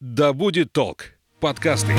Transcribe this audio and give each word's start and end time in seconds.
Да 0.00 0.32
будет 0.32 0.72
толк. 0.72 1.06
Подкасты. 1.40 1.92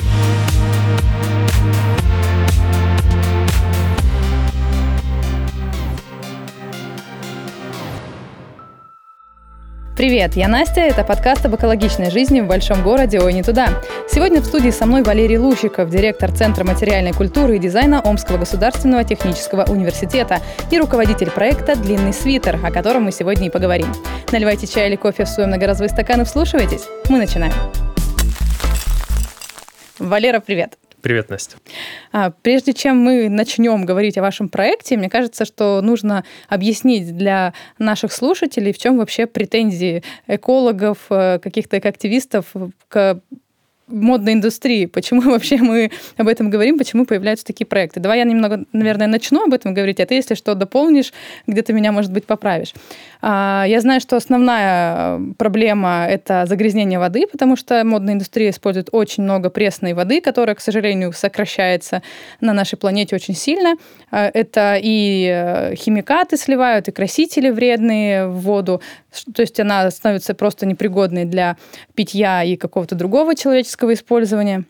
Привет, 9.97 10.37
я 10.37 10.47
Настя, 10.47 10.79
это 10.79 11.03
подкаст 11.03 11.45
об 11.45 11.57
экологичной 11.57 12.09
жизни 12.09 12.39
в 12.39 12.47
большом 12.47 12.83
городе 12.83 13.19
«Ой, 13.19 13.33
не 13.33 13.43
туда». 13.43 13.81
Сегодня 14.09 14.39
в 14.39 14.45
студии 14.45 14.69
со 14.69 14.85
мной 14.85 15.03
Валерий 15.03 15.37
Лущиков, 15.37 15.89
директор 15.89 16.31
Центра 16.31 16.63
материальной 16.63 17.11
культуры 17.11 17.57
и 17.57 17.59
дизайна 17.59 17.99
Омского 17.99 18.37
государственного 18.37 19.03
технического 19.03 19.65
университета 19.65 20.39
и 20.71 20.79
руководитель 20.79 21.31
проекта 21.31 21.75
«Длинный 21.75 22.13
свитер», 22.13 22.57
о 22.63 22.71
котором 22.71 23.03
мы 23.03 23.11
сегодня 23.11 23.47
и 23.47 23.49
поговорим. 23.49 23.93
Наливайте 24.31 24.67
чай 24.67 24.87
или 24.87 24.95
кофе 24.95 25.25
в 25.25 25.27
свой 25.27 25.47
многоразовый 25.47 25.89
стакан 25.89 26.21
и 26.21 26.23
вслушивайтесь. 26.23 26.85
Мы 27.09 27.17
начинаем. 27.17 27.51
Валера, 29.99 30.39
привет. 30.39 30.77
Привет, 31.01 31.29
Настя. 31.29 31.57
А, 32.11 32.31
прежде 32.41 32.73
чем 32.73 32.97
мы 32.97 33.29
начнем 33.29 33.85
говорить 33.85 34.17
о 34.17 34.21
вашем 34.21 34.49
проекте, 34.49 34.97
мне 34.97 35.09
кажется, 35.09 35.45
что 35.45 35.81
нужно 35.81 36.25
объяснить 36.49 37.15
для 37.15 37.53
наших 37.77 38.11
слушателей, 38.11 38.73
в 38.73 38.77
чем 38.77 38.97
вообще 38.97 39.25
претензии 39.25 40.03
экологов, 40.27 40.97
э, 41.09 41.39
каких-то 41.39 41.77
активистов 41.77 42.47
к 42.89 43.21
модной 43.89 44.33
индустрии. 44.33 44.85
Почему 44.85 45.21
вообще 45.31 45.57
мы 45.57 45.91
об 46.17 46.27
этом 46.27 46.49
говорим, 46.49 46.77
почему 46.77 47.05
появляются 47.05 47.45
такие 47.45 47.65
проекты. 47.65 47.99
Давай 47.99 48.19
я 48.19 48.23
немного, 48.23 48.65
наверное, 48.73 49.07
начну 49.07 49.43
об 49.43 49.53
этом 49.53 49.73
говорить, 49.73 49.99
а 49.99 50.05
ты, 50.05 50.15
если 50.15 50.35
что, 50.35 50.55
дополнишь, 50.55 51.13
где-то 51.47 51.73
меня, 51.73 51.91
может 51.91 52.11
быть, 52.11 52.25
поправишь. 52.25 52.73
А, 53.21 53.65
я 53.67 53.81
знаю, 53.81 53.99
что 53.99 54.15
основная 54.15 55.17
э, 55.17 55.19
проблема– 55.37 56.05
это 56.09 56.45
загрязнение 56.45 56.99
воды, 56.99 57.27
потому 57.27 57.55
что 57.55 57.83
модная 57.83 58.13
индустрия 58.13 58.49
использует 58.49 58.89
очень 58.91 59.23
много 59.23 59.49
пресной 59.49 59.93
воды, 59.93 60.21
которая, 60.21 60.55
к 60.55 60.61
сожалению, 60.61 61.11
сокращается 61.13 62.01
на 62.39 62.53
нашей 62.53 62.77
планете 62.77 63.15
очень 63.15 63.35
сильно. 63.35 63.75
А, 64.11 64.29
это 64.33 64.77
и 64.81 65.27
э, 65.29 65.75
химикаты 65.75 66.37
сливают, 66.37 66.87
и 66.87 66.91
красители 66.91 67.49
вредные 67.49 68.27
в 68.27 68.39
воду, 68.39 68.81
то 69.33 69.41
есть 69.41 69.59
она 69.59 69.89
становится 69.91 70.33
просто 70.33 70.65
непригодной 70.65 71.25
для 71.25 71.57
питья 71.95 72.43
и 72.43 72.55
какого-то 72.55 72.95
другого 72.95 73.35
человеческого 73.35 73.78
использования. 73.93 74.65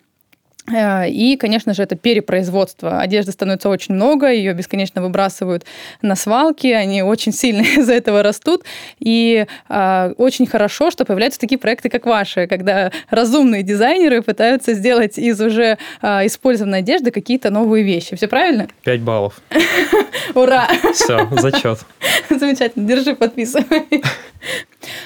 Э, 0.72 1.10
и, 1.10 1.38
конечно 1.38 1.74
же, 1.74 1.84
это 1.84 1.96
перепроизводство. 1.96 3.00
Одежды 3.00 3.32
становится 3.32 3.70
очень 3.70 3.96
много, 3.96 4.32
ее 4.32 4.54
бесконечно 4.54 5.02
выбрасывают 5.02 5.66
на 6.02 6.16
свалки, 6.16 6.68
они 6.68 7.04
очень 7.04 7.32
сильно 7.32 7.62
из-за 7.78 7.94
этого 7.94 8.24
растут. 8.24 8.64
И 9.00 9.46
э, 9.70 10.14
очень 10.18 10.46
хорошо, 10.46 10.92
что 10.92 11.06
появляются 11.06 11.40
такие 11.40 11.58
проекты, 11.58 11.90
как 11.90 12.06
ваши, 12.06 12.48
когда 12.48 12.92
разумные 13.10 13.64
дизайнеры 13.64 14.22
пытаются 14.22 14.74
сделать 14.74 15.18
из 15.18 15.40
уже 15.42 15.78
э, 16.02 16.26
использованной 16.26 16.80
одежды 16.80 17.12
какие-то 17.12 17.50
новые 17.50 17.84
вещи. 17.84 18.16
Все 18.16 18.28
правильно? 18.28 18.68
Пять 18.84 19.02
баллов. 19.02 19.42
Ура! 20.36 20.68
Все, 20.94 21.28
зачет. 21.32 21.80
Замечательно, 22.30 22.88
держи, 22.88 23.16
подписывай. 23.16 24.04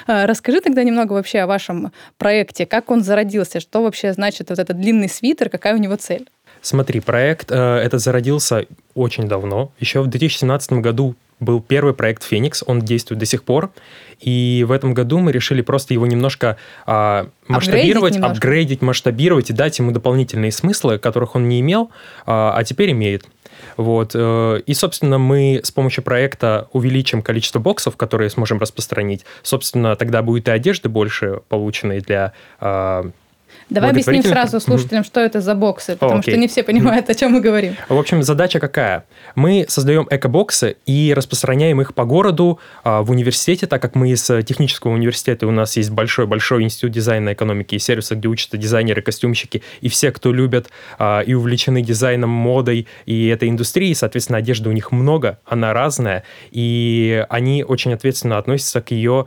А, 0.06 0.26
расскажи 0.26 0.60
тогда 0.60 0.82
немного 0.82 1.12
вообще 1.12 1.40
о 1.40 1.46
вашем 1.46 1.92
проекте, 2.18 2.66
как 2.66 2.90
он 2.90 3.02
зародился, 3.02 3.60
что 3.60 3.82
вообще 3.82 4.12
значит 4.12 4.50
вот 4.50 4.58
этот 4.58 4.78
длинный 4.78 5.08
свитер, 5.08 5.48
какая 5.48 5.74
у 5.74 5.78
него 5.78 5.96
цель? 5.96 6.28
Смотри, 6.60 7.00
проект 7.00 7.50
э, 7.50 7.56
этот 7.56 8.00
зародился 8.00 8.66
очень 8.94 9.28
давно. 9.28 9.70
Еще 9.80 10.00
в 10.00 10.06
2017 10.06 10.72
году 10.74 11.14
был 11.40 11.60
первый 11.60 11.94
проект 11.94 12.22
«Феникс», 12.22 12.62
он 12.66 12.80
действует 12.80 13.18
до 13.18 13.26
сих 13.26 13.44
пор. 13.44 13.70
И 14.20 14.64
в 14.66 14.72
этом 14.72 14.94
году 14.94 15.18
мы 15.18 15.32
решили 15.32 15.60
просто 15.60 15.92
его 15.92 16.06
немножко 16.06 16.56
а, 16.86 17.28
масштабировать, 17.48 18.14
немножко. 18.14 18.36
апгрейдить, 18.36 18.80
масштабировать 18.80 19.50
и 19.50 19.52
дать 19.52 19.78
ему 19.78 19.90
дополнительные 19.90 20.52
смыслы, 20.52 20.98
которых 20.98 21.34
он 21.34 21.48
не 21.48 21.60
имел, 21.60 21.90
а, 22.24 22.54
а 22.56 22.64
теперь 22.64 22.92
имеет. 22.92 23.26
Вот. 23.76 24.12
Э, 24.14 24.60
и, 24.64 24.74
собственно, 24.74 25.18
мы 25.18 25.60
с 25.62 25.70
помощью 25.70 26.04
проекта 26.04 26.68
увеличим 26.72 27.22
количество 27.22 27.58
боксов, 27.58 27.96
которые 27.96 28.30
сможем 28.30 28.58
распространить. 28.58 29.24
Собственно, 29.42 29.96
тогда 29.96 30.22
будет 30.22 30.48
и 30.48 30.50
одежды 30.50 30.88
больше 30.88 31.40
полученной 31.48 32.00
для 32.00 32.32
а, 32.60 33.10
Давай 33.70 33.90
объясним 33.90 34.22
сразу 34.22 34.60
слушателям, 34.60 35.02
mm-hmm. 35.02 35.06
что 35.06 35.20
это 35.20 35.40
за 35.40 35.54
боксы, 35.54 35.96
потому 35.96 36.20
okay. 36.20 36.30
что 36.30 36.36
не 36.36 36.48
все 36.48 36.62
понимают, 36.62 37.08
о 37.08 37.14
чем 37.14 37.32
мы 37.32 37.40
говорим. 37.40 37.76
В 37.88 37.98
общем, 37.98 38.22
задача 38.22 38.60
какая? 38.60 39.04
Мы 39.34 39.66
создаем 39.68 40.06
эко-боксы 40.10 40.76
и 40.86 41.12
распространяем 41.14 41.80
их 41.80 41.94
по 41.94 42.04
городу 42.04 42.58
а, 42.82 43.02
в 43.02 43.10
университете, 43.10 43.66
так 43.66 43.80
как 43.80 43.94
мы 43.94 44.10
из 44.10 44.24
технического 44.24 44.92
университета, 44.92 45.46
у 45.46 45.50
нас 45.50 45.76
есть 45.76 45.90
большой-большой 45.90 46.62
институт 46.62 46.90
дизайна, 46.92 47.32
экономики 47.32 47.74
и 47.74 47.78
сервиса, 47.78 48.14
где 48.14 48.28
учатся 48.28 48.56
дизайнеры, 48.56 49.02
костюмщики, 49.02 49.62
и 49.80 49.88
все, 49.88 50.12
кто 50.12 50.32
любят 50.32 50.68
а, 50.98 51.20
и 51.20 51.34
увлечены 51.34 51.82
дизайном, 51.82 52.30
модой 52.30 52.86
и 53.06 53.26
этой 53.28 53.48
индустрией, 53.48 53.94
соответственно, 53.94 54.38
одежды 54.38 54.68
у 54.68 54.72
них 54.72 54.92
много, 54.92 55.38
она 55.44 55.72
разная, 55.72 56.24
и 56.50 57.24
они 57.28 57.64
очень 57.64 57.92
ответственно 57.92 58.38
относятся 58.38 58.80
к 58.80 58.90
ее 58.90 59.26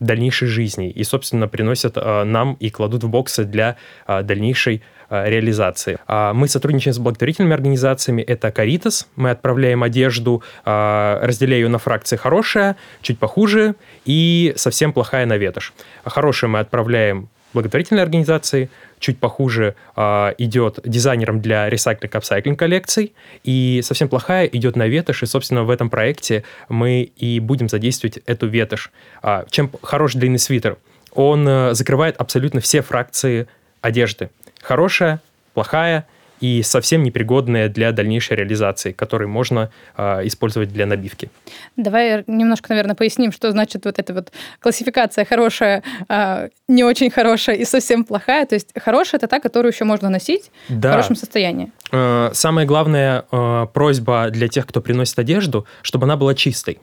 дальнейшей 0.00 0.48
жизни 0.48 0.90
и, 0.90 1.04
собственно, 1.04 1.48
приносят 1.48 1.96
э, 1.96 2.24
нам 2.24 2.54
и 2.60 2.70
кладут 2.70 3.04
в 3.04 3.08
боксы 3.08 3.44
для 3.44 3.76
э, 4.06 4.22
дальнейшей 4.22 4.82
реализации. 5.10 5.98
А 6.08 6.32
мы 6.32 6.48
сотрудничаем 6.48 6.94
с 6.94 6.98
благотворительными 6.98 7.52
организациями. 7.52 8.22
Это 8.22 8.48
Caritas. 8.48 9.06
Мы 9.16 9.30
отправляем 9.30 9.82
одежду, 9.82 10.42
разделяя 10.64 11.60
ее 11.60 11.68
на 11.68 11.78
фракции 11.78 12.16
хорошая, 12.16 12.76
чуть 13.02 13.18
похуже 13.18 13.74
и 14.06 14.54
совсем 14.56 14.94
плохая 14.94 15.26
на 15.26 15.36
ветошь. 15.36 15.74
Хорошая 16.04 16.50
мы 16.50 16.58
отправляем 16.58 17.28
благотворительной 17.52 18.02
организации, 18.02 18.70
чуть 19.04 19.18
похуже 19.18 19.74
э, 19.96 20.32
идет 20.38 20.78
дизайнером 20.82 21.42
для 21.42 21.68
ресайклинг 21.68 22.14
апсайклинг 22.14 22.58
коллекций, 22.58 23.12
и 23.42 23.82
совсем 23.84 24.08
плохая 24.08 24.46
идет 24.46 24.76
на 24.76 24.86
ветошь, 24.86 25.22
и, 25.22 25.26
собственно, 25.26 25.64
в 25.64 25.68
этом 25.68 25.90
проекте 25.90 26.42
мы 26.70 27.02
и 27.02 27.38
будем 27.38 27.68
задействовать 27.68 28.18
эту 28.24 28.46
ветошь. 28.46 28.90
А, 29.22 29.44
чем 29.50 29.70
хороший 29.82 30.20
длинный 30.20 30.38
свитер? 30.38 30.78
Он 31.12 31.46
э, 31.46 31.74
закрывает 31.74 32.16
абсолютно 32.16 32.60
все 32.60 32.80
фракции 32.80 33.46
одежды. 33.82 34.30
Хорошая, 34.62 35.20
плохая, 35.52 36.06
и 36.40 36.62
совсем 36.62 37.02
непригодные 37.02 37.68
для 37.68 37.92
дальнейшей 37.92 38.36
реализации, 38.36 38.92
которые 38.92 39.28
можно 39.28 39.70
э, 39.96 40.26
использовать 40.26 40.72
для 40.72 40.86
набивки. 40.86 41.30
Давай 41.76 42.24
немножко, 42.26 42.70
наверное, 42.70 42.94
поясним, 42.94 43.32
что 43.32 43.50
значит 43.50 43.84
вот 43.84 43.98
эта 43.98 44.12
вот 44.12 44.32
классификация 44.60 45.24
хорошая, 45.24 45.82
э, 46.08 46.48
не 46.68 46.84
очень 46.84 47.10
хорошая 47.10 47.56
и 47.56 47.64
совсем 47.64 48.04
плохая. 48.04 48.46
То 48.46 48.54
есть 48.54 48.70
хорошая 48.78 49.18
это 49.18 49.28
та, 49.28 49.40
которую 49.40 49.72
еще 49.72 49.84
можно 49.84 50.10
носить 50.10 50.50
да. 50.68 50.88
в 50.88 50.92
хорошем 50.92 51.16
состоянии. 51.16 51.72
Э, 51.92 52.30
самая 52.32 52.66
главная 52.66 53.24
э, 53.30 53.66
просьба 53.72 54.28
для 54.30 54.48
тех, 54.48 54.66
кто 54.66 54.80
приносит 54.80 55.18
одежду, 55.18 55.66
чтобы 55.82 56.04
она 56.04 56.16
была 56.16 56.34
чистой. 56.34 56.78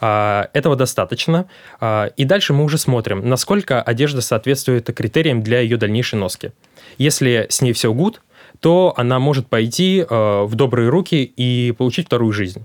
Этого 0.00 0.76
достаточно. 0.76 1.46
И 2.16 2.24
дальше 2.24 2.52
мы 2.52 2.64
уже 2.64 2.78
смотрим, 2.78 3.26
насколько 3.26 3.80
одежда 3.80 4.20
соответствует 4.20 4.92
критериям 4.92 5.42
для 5.42 5.60
ее 5.60 5.78
дальнейшей 5.78 6.18
носки. 6.18 6.50
Если 6.98 7.46
с 7.48 7.62
ней 7.62 7.72
все 7.72 7.94
гуд, 7.94 8.20
то 8.64 8.94
она 8.96 9.18
может 9.18 9.46
пойти 9.46 10.00
э, 10.00 10.42
в 10.44 10.54
добрые 10.54 10.88
руки 10.88 11.22
и 11.22 11.74
получить 11.76 12.06
вторую 12.06 12.32
жизнь. 12.32 12.64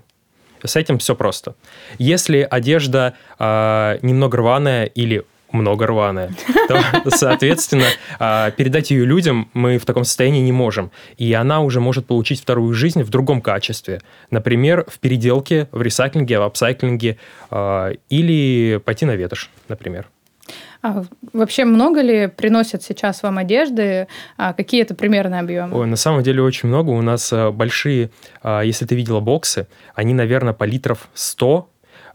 С 0.64 0.78
этим 0.78 0.98
все 0.98 1.14
просто. 1.14 1.56
Если 1.98 2.48
одежда 2.50 3.16
э, 3.38 4.00
немного 4.02 4.38
рваная 4.38 4.86
или 4.86 5.26
много 5.52 5.88
рваная, 5.88 6.32
то, 6.70 6.82
соответственно, 7.10 7.88
э, 8.18 8.52
передать 8.56 8.92
ее 8.92 9.04
людям 9.04 9.50
мы 9.54 9.78
в 9.78 9.84
таком 9.84 10.06
состоянии 10.06 10.40
не 10.40 10.54
можем. 10.54 10.90
И 11.18 11.34
она 11.34 11.60
уже 11.60 11.82
может 11.82 12.06
получить 12.06 12.40
вторую 12.40 12.74
жизнь 12.74 13.04
в 13.04 13.10
другом 13.10 13.42
качестве. 13.42 14.00
Например, 14.32 14.86
в 14.88 15.00
переделке, 15.00 15.68
в 15.74 15.82
ресайклинге, 15.82 16.40
в 16.40 16.44
апсайклинге 16.44 17.18
э, 17.52 17.94
или 18.08 18.78
пойти 18.86 19.06
на 19.06 19.18
ветошь, 19.18 19.50
например. 19.68 20.08
А 20.82 21.04
вообще 21.34 21.66
много 21.66 22.02
ли 22.02 22.28
приносят 22.28 22.84
сейчас 22.84 23.24
вам 23.24 23.38
одежды? 23.38 24.08
А 24.38 24.54
какие 24.54 24.82
это 24.82 24.96
примерные 24.96 25.42
объемы? 25.42 25.78
Ой, 25.78 25.88
на 25.88 25.98
самом 25.98 26.24
деле 26.24 26.42
очень 26.42 26.70
много. 26.70 26.92
У 26.92 27.02
нас 27.02 27.34
э, 27.34 27.52
большие, 27.52 28.12
а, 28.42 28.62
если 28.62 28.86
ты 28.86 28.96
видела 28.96 29.20
боксы, 29.20 29.68
они, 29.96 30.14
наверное, 30.14 30.54
по 30.54 30.64
литров 30.64 31.10
100 31.14 31.70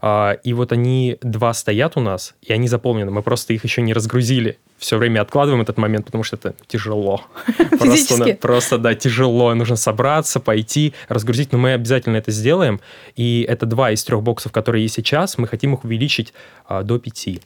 а, 0.07 0.33
и 0.43 0.53
вот 0.53 0.71
они 0.71 1.17
два 1.21 1.51
стоят 1.53 1.97
у 1.97 1.99
нас, 1.99 2.35
и 2.41 2.53
они 2.53 2.67
заполнены. 2.67 3.09
Мы 3.09 3.23
просто 3.23 3.53
их 3.53 3.63
еще 3.63 3.81
не 3.81 3.91
разгрузили. 3.91 4.59
Все 4.77 4.97
время 4.97 5.21
откладываем 5.21 5.63
этот 5.63 5.77
момент, 5.77 6.05
потому 6.05 6.23
что 6.23 6.35
это 6.35 6.53
тяжело. 6.67 7.21
Просто, 7.79 8.37
просто, 8.41 8.77
да, 8.77 8.93
тяжело. 8.93 9.53
Нужно 9.53 9.75
собраться, 9.75 10.39
пойти, 10.39 10.93
разгрузить. 11.07 11.51
Но 11.51 11.57
мы 11.57 11.73
обязательно 11.73 12.17
это 12.17 12.31
сделаем. 12.31 12.81
И 13.15 13.45
это 13.47 13.65
два 13.65 13.91
из 13.91 14.03
трех 14.03 14.21
боксов, 14.21 14.51
которые 14.51 14.83
есть 14.83 14.95
сейчас. 14.95 15.37
Мы 15.37 15.47
хотим 15.47 15.73
их 15.73 15.83
увеличить 15.83 16.33
а, 16.67 16.83
до 16.83 16.99
пяти 16.99 17.41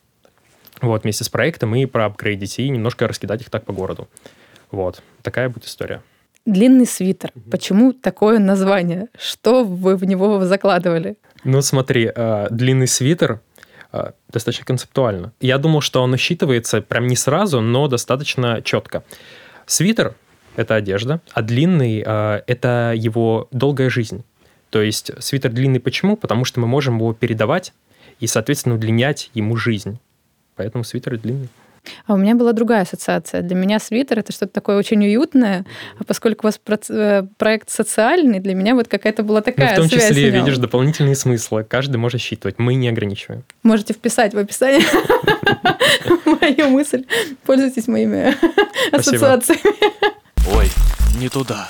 вот, 0.82 1.04
вместе 1.04 1.24
с 1.24 1.30
проектом 1.30 1.76
и 1.76 1.86
проапгрейдить, 1.86 2.60
и 2.60 2.70
немножко 2.70 3.08
раскидать 3.08 3.42
их 3.42 3.50
так 3.50 3.66
по 3.66 3.74
городу. 3.74 4.08
Вот, 4.72 5.02
такая 5.22 5.50
будет 5.50 5.66
история. 5.66 6.02
Длинный 6.46 6.86
свитер. 6.86 7.32
Угу. 7.36 7.50
Почему 7.52 7.94
такое 7.94 8.40
название? 8.40 9.08
Что 9.18 9.64
вы 9.64 9.96
в 9.96 10.04
него 10.06 10.44
закладывали? 10.46 11.18
Ну, 11.44 11.62
смотри, 11.62 12.12
э, 12.14 12.48
длинный 12.50 12.88
свитер 12.88 13.42
э, 13.92 14.12
достаточно 14.32 14.66
концептуально. 14.66 15.34
Я 15.42 15.58
думал, 15.58 15.82
что 15.82 16.04
оно 16.04 16.16
считывается 16.16 16.82
прям 16.82 17.08
не 17.08 17.16
сразу, 17.16 17.62
но 17.62 17.88
достаточно 17.88 18.62
четко. 18.62 19.04
Свитер– 19.66 20.16
это 20.56 20.76
одежда, 20.76 21.22
а 21.34 21.42
длинный 21.42 22.04
э,– 22.06 22.42
это 22.48 22.94
его 22.96 23.48
долгая 23.52 23.90
жизнь. 23.90 24.24
То 24.70 24.82
есть 24.82 25.12
свитер 25.20 25.52
длинный 25.52 25.80
почему? 25.80 26.16
Потому 26.16 26.46
что 26.46 26.60
мы 26.60 26.68
можем 26.68 26.98
его 26.98 27.14
передавать 27.14 27.74
и, 28.20 28.28
соответственно, 28.28 28.76
удлинять 28.76 29.30
ему 29.34 29.56
жизнь. 29.56 30.00
Поэтому 30.60 30.84
свитер 30.84 31.18
длинный. 31.18 31.48
А 32.06 32.14
у 32.14 32.18
меня 32.18 32.36
была 32.36 32.52
другая 32.52 32.82
ассоциация. 32.82 33.42
Для 33.42 33.56
меня 33.56 33.80
свитер 33.80 34.20
это 34.20 34.34
что-то 34.34 34.52
такое 34.52 34.78
очень 34.78 35.02
уютное, 35.02 35.66
а 35.98 36.04
поскольку 36.04 36.46
у 36.46 36.50
вас 36.50 36.60
э, 36.90 37.24
проект 37.38 37.70
социальный, 37.70 38.42
для 38.42 38.54
меня 38.54 38.76
вот 38.76 38.90
какая-то 38.90 39.24
была 39.24 39.42
такая. 39.42 39.78
Ну, 39.78 39.86
в 39.86 39.90
том 39.90 40.00
числе 40.00 40.30
видишь 40.30 40.58
дополнительные 40.58 41.16
смыслы. 41.16 41.64
Каждый 41.64 41.96
может 41.96 42.20
считывать. 42.20 42.60
Мы 42.60 42.76
не 42.76 42.90
ограничиваем. 42.90 43.46
Можете 43.64 43.94
вписать 43.94 44.34
в 44.34 44.38
описание 44.38 44.86
мою 46.26 46.70
мысль. 46.72 47.06
Пользуйтесь 47.46 47.88
моими 47.88 48.36
ассоциациями. 48.92 49.62
Ой, 50.54 50.70
не 51.22 51.30
туда. 51.30 51.70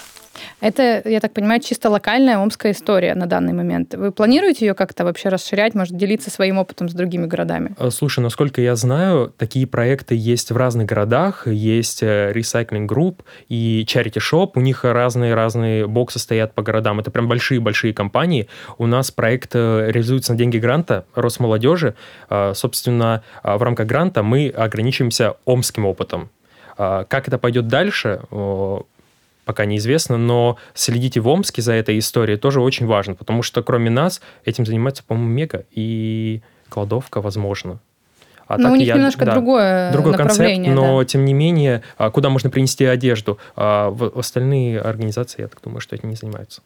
Это, 0.62 1.02
я 1.06 1.20
так 1.22 1.34
понимаю, 1.34 1.62
чисто 1.62 1.90
локальная 1.90 2.38
омская 2.38 2.74
история 2.74 3.16
на 3.16 3.26
данный 3.26 3.54
момент. 3.54 3.94
Вы 3.94 4.12
планируете 4.12 4.66
ее 4.66 4.74
как-то 4.74 5.06
вообще 5.06 5.30
расширять, 5.30 5.74
может, 5.74 5.96
делиться 5.96 6.30
своим 6.30 6.58
опытом 6.58 6.90
с 6.90 6.94
другими 6.94 7.26
городами? 7.28 7.76
Э, 7.80 7.90
слушай, 7.92 8.20
насколько 8.20 8.62
я 8.62 8.76
знаю, 8.76 9.34
такие 9.38 9.66
проекты 9.68 10.16
есть 10.16 10.52
в 10.52 10.58
разных 10.58 10.88
городах. 10.88 11.48
Есть 11.48 12.04
э, 12.04 12.34
Recycling 12.36 12.88
Group 12.88 13.22
и 13.48 13.86
Charity 13.88 14.20
Shop. 14.20 14.52
У 14.56 14.60
них 14.60 14.84
разные-разные 14.84 15.88
боксы 15.88 16.20
стоят 16.20 16.54
по 16.54 16.62
городам. 16.62 17.00
Это 17.00 17.10
прям 17.10 17.28
большие-большие 17.28 17.94
компании. 17.94 18.50
У 18.78 18.86
нас 18.86 19.12
проект 19.12 19.52
э, 19.56 19.90
реализуется 19.92 20.34
на 20.34 20.38
деньги 20.38 20.58
гранта 20.58 21.06
Росмолодежи. 21.16 21.96
Собственно, 22.54 23.24
в 23.44 23.62
рамках 23.62 23.88
гранта 23.88 24.24
мы 24.24 24.50
ограничиваемся 24.50 25.36
омским 25.46 25.86
опытом. 25.86 26.30
Как 26.78 27.28
это 27.28 27.38
пойдет 27.38 27.68
дальше, 27.68 28.22
пока 29.50 29.66
неизвестно, 29.66 30.16
но 30.16 30.58
следите 30.76 31.22
в 31.22 31.28
Омске 31.28 31.64
за 31.64 31.74
этой 31.74 31.98
историей 31.98 32.38
тоже 32.38 32.62
очень 32.62 32.86
важно, 32.86 33.16
потому 33.16 33.42
что 33.42 33.64
кроме 33.64 33.90
нас 33.90 34.22
этим 34.46 34.64
занимается, 34.64 35.04
по-моему, 35.04 35.28
Мега 35.32 35.66
и 35.72 36.44
Кладовка, 36.70 37.20
возможно. 37.20 37.80
А 38.46 38.60
но 38.60 38.66
так 38.66 38.74
у 38.74 38.76
них 38.76 38.88
я, 38.88 38.94
немножко 38.94 39.26
да, 39.26 39.34
другое, 39.34 39.92
другой 39.92 40.14
концепт, 40.14 40.68
но 40.68 41.00
да. 41.00 41.06
тем 41.06 41.26
не 41.26 41.34
менее, 41.34 41.82
а, 41.98 42.12
куда 42.12 42.30
можно 42.30 42.52
принести 42.52 42.86
одежду, 42.86 43.40
а 43.56 43.90
в 43.90 44.20
остальные 44.20 44.82
организации, 44.82 45.42
я 45.42 45.48
так 45.48 45.60
думаю, 45.64 45.82
что 45.82 45.96
этим 45.96 46.10
не 46.10 46.16
занимаются. 46.16 46.62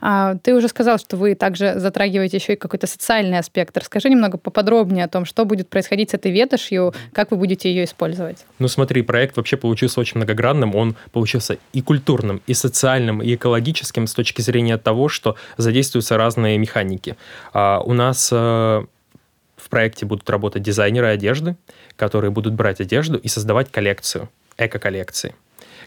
А, 0.00 0.36
ты 0.42 0.54
уже 0.54 0.68
сказал, 0.68 0.98
что 0.98 1.16
вы 1.16 1.34
также 1.34 1.78
затрагиваете 1.78 2.36
еще 2.36 2.54
и 2.54 2.56
какой-то 2.56 2.86
социальный 2.86 3.38
аспект. 3.38 3.76
Расскажи 3.76 4.08
немного 4.08 4.38
поподробнее 4.38 5.04
о 5.04 5.08
том, 5.08 5.24
что 5.24 5.44
будет 5.44 5.68
происходить 5.68 6.10
с 6.10 6.14
этой 6.14 6.32
ветошью, 6.32 6.94
как 7.12 7.30
вы 7.30 7.36
будете 7.36 7.68
ее 7.68 7.84
использовать. 7.84 8.44
Ну 8.58 8.68
смотри, 8.68 9.02
проект 9.02 9.36
вообще 9.36 9.56
получился 9.56 10.00
очень 10.00 10.18
многогранным. 10.18 10.74
Он 10.74 10.96
получился 11.12 11.58
и 11.72 11.82
культурным, 11.82 12.42
и 12.46 12.54
социальным, 12.54 13.22
и 13.22 13.34
экологическим 13.34 14.06
с 14.06 14.14
точки 14.14 14.40
зрения 14.40 14.78
того, 14.78 15.08
что 15.08 15.36
задействуются 15.56 16.16
разные 16.16 16.58
механики. 16.58 17.16
А, 17.52 17.80
у 17.80 17.92
нас 17.92 18.30
э, 18.32 18.36
в 18.36 19.68
проекте 19.68 20.06
будут 20.06 20.28
работать 20.30 20.62
дизайнеры 20.62 21.08
одежды, 21.08 21.56
которые 21.96 22.30
будут 22.30 22.54
брать 22.54 22.80
одежду 22.80 23.18
и 23.18 23.28
создавать 23.28 23.70
коллекцию, 23.70 24.28
эко-коллекции 24.58 25.34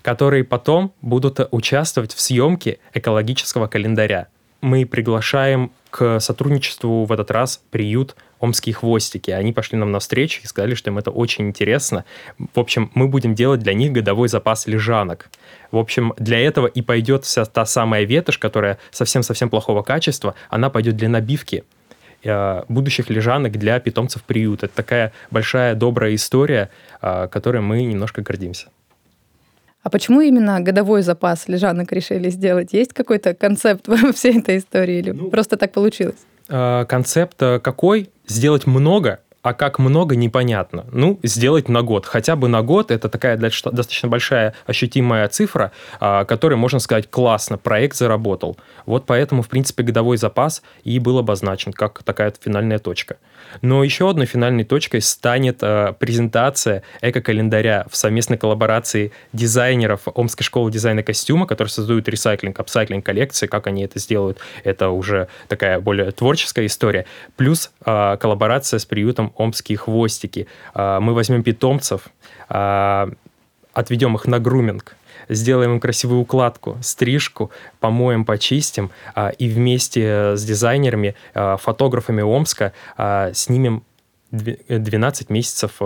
которые 0.01 0.43
потом 0.43 0.93
будут 1.01 1.39
участвовать 1.51 2.13
в 2.13 2.21
съемке 2.21 2.79
экологического 2.93 3.67
календаря. 3.67 4.27
Мы 4.61 4.85
приглашаем 4.85 5.71
к 5.89 6.19
сотрудничеству 6.19 7.05
в 7.05 7.11
этот 7.11 7.31
раз 7.31 7.61
приют 7.71 8.15
«Омские 8.39 8.73
хвостики». 8.73 9.31
Они 9.31 9.53
пошли 9.53 9.77
нам 9.77 9.91
навстречу 9.91 10.41
и 10.43 10.47
сказали, 10.47 10.75
что 10.75 10.89
им 10.89 10.97
это 10.97 11.11
очень 11.11 11.47
интересно. 11.47 12.03
В 12.53 12.59
общем, 12.59 12.91
мы 12.93 13.07
будем 13.07 13.35
делать 13.35 13.61
для 13.61 13.73
них 13.73 13.93
годовой 13.93 14.27
запас 14.27 14.67
лежанок. 14.67 15.29
В 15.71 15.77
общем, 15.77 16.13
для 16.17 16.39
этого 16.39 16.67
и 16.67 16.81
пойдет 16.81 17.23
вся 17.23 17.45
та 17.45 17.65
самая 17.65 18.03
ветошь, 18.03 18.37
которая 18.37 18.79
совсем-совсем 18.91 19.49
плохого 19.49 19.81
качества, 19.81 20.35
она 20.49 20.69
пойдет 20.69 20.97
для 20.97 21.09
набивки 21.09 21.63
э, 22.23 22.63
будущих 22.67 23.09
лежанок 23.09 23.53
для 23.53 23.79
питомцев 23.79 24.23
приюта. 24.23 24.65
Это 24.65 24.75
такая 24.75 25.13
большая 25.31 25.73
добрая 25.73 26.15
история, 26.15 26.69
э, 27.01 27.27
которой 27.31 27.61
мы 27.61 27.83
немножко 27.83 28.21
гордимся. 28.21 28.67
А 29.81 29.89
почему 29.89 30.21
именно 30.21 30.59
годовой 30.59 31.01
запас 31.01 31.47
лежанок 31.47 31.91
решили 31.91 32.29
сделать? 32.29 32.73
Есть 32.73 32.93
какой-то 32.93 33.33
концепт 33.33 33.87
во 33.87 34.11
всей 34.11 34.39
этой 34.39 34.57
истории 34.57 34.99
или 34.99 35.11
ну, 35.11 35.29
просто 35.29 35.57
так 35.57 35.71
получилось? 35.71 36.17
Э, 36.47 36.85
концепт 36.85 37.37
какой? 37.37 38.09
Сделать 38.27 38.67
много, 38.67 39.19
а 39.49 39.53
как 39.53 39.79
много, 39.79 40.15
непонятно. 40.15 40.85
Ну, 40.91 41.19
сделать 41.23 41.69
на 41.69 41.81
год. 41.81 42.05
Хотя 42.05 42.35
бы 42.35 42.47
на 42.47 42.61
год 42.61 42.91
это 42.91 43.09
такая 43.09 43.35
достаточно 43.35 44.07
большая 44.07 44.53
ощутимая 44.67 45.27
цифра, 45.27 45.71
а, 45.99 46.23
которой 46.25 46.53
можно 46.53 46.77
сказать, 46.77 47.09
классно, 47.09 47.57
проект 47.57 47.97
заработал. 47.97 48.57
Вот 48.85 49.07
поэтому, 49.07 49.41
в 49.41 49.47
принципе, 49.49 49.81
годовой 49.81 50.17
запас 50.17 50.61
и 50.83 50.99
был 50.99 51.17
обозначен 51.17 51.73
как 51.73 52.03
такая 52.03 52.31
финальная 52.39 52.77
точка. 52.77 53.17
Но 53.61 53.83
еще 53.83 54.07
одной 54.07 54.27
финальной 54.27 54.65
точкой 54.65 55.01
станет 55.01 55.59
э, 55.61 55.93
презентация 55.97 56.83
эко-календаря 57.01 57.85
в 57.89 57.95
совместной 57.95 58.37
коллаборации 58.37 59.11
дизайнеров 59.33 60.01
Омской 60.13 60.43
школы 60.43 60.71
дизайна 60.71 61.01
костюма, 61.01 61.47
которые 61.47 61.71
создают 61.71 62.07
ресайклинг, 62.07 62.59
апсайклинг 62.59 63.03
коллекции. 63.03 63.47
Как 63.47 63.65
они 63.65 63.83
это 63.83 63.97
сделают, 63.97 64.37
это 64.63 64.89
уже 64.89 65.27
такая 65.47 65.79
более 65.79 66.11
творческая 66.11 66.67
история. 66.67 67.05
Плюс 67.35 67.71
э, 67.83 68.17
коллаборация 68.19 68.77
с 68.77 68.85
приютом 68.85 69.33
Омские 69.39 69.77
хвостики. 69.77 70.47
Э, 70.75 70.99
мы 70.99 71.13
возьмем 71.13 71.43
питомцев, 71.43 72.09
э, 72.49 73.11
отведем 73.73 74.15
их 74.15 74.27
на 74.27 74.39
груминг, 74.39 74.95
сделаем 75.29 75.73
им 75.73 75.79
красивую 75.79 76.21
укладку, 76.21 76.77
стрижку, 76.81 77.51
помоем, 77.79 78.25
почистим, 78.25 78.91
а, 79.15 79.29
и 79.29 79.47
вместе 79.47 80.35
с 80.35 80.43
дизайнерами, 80.43 81.15
а, 81.33 81.57
фотографами 81.57 82.21
Омска 82.21 82.73
а, 82.97 83.31
снимем 83.33 83.83
12 84.31 85.29
месяцев 85.31 85.77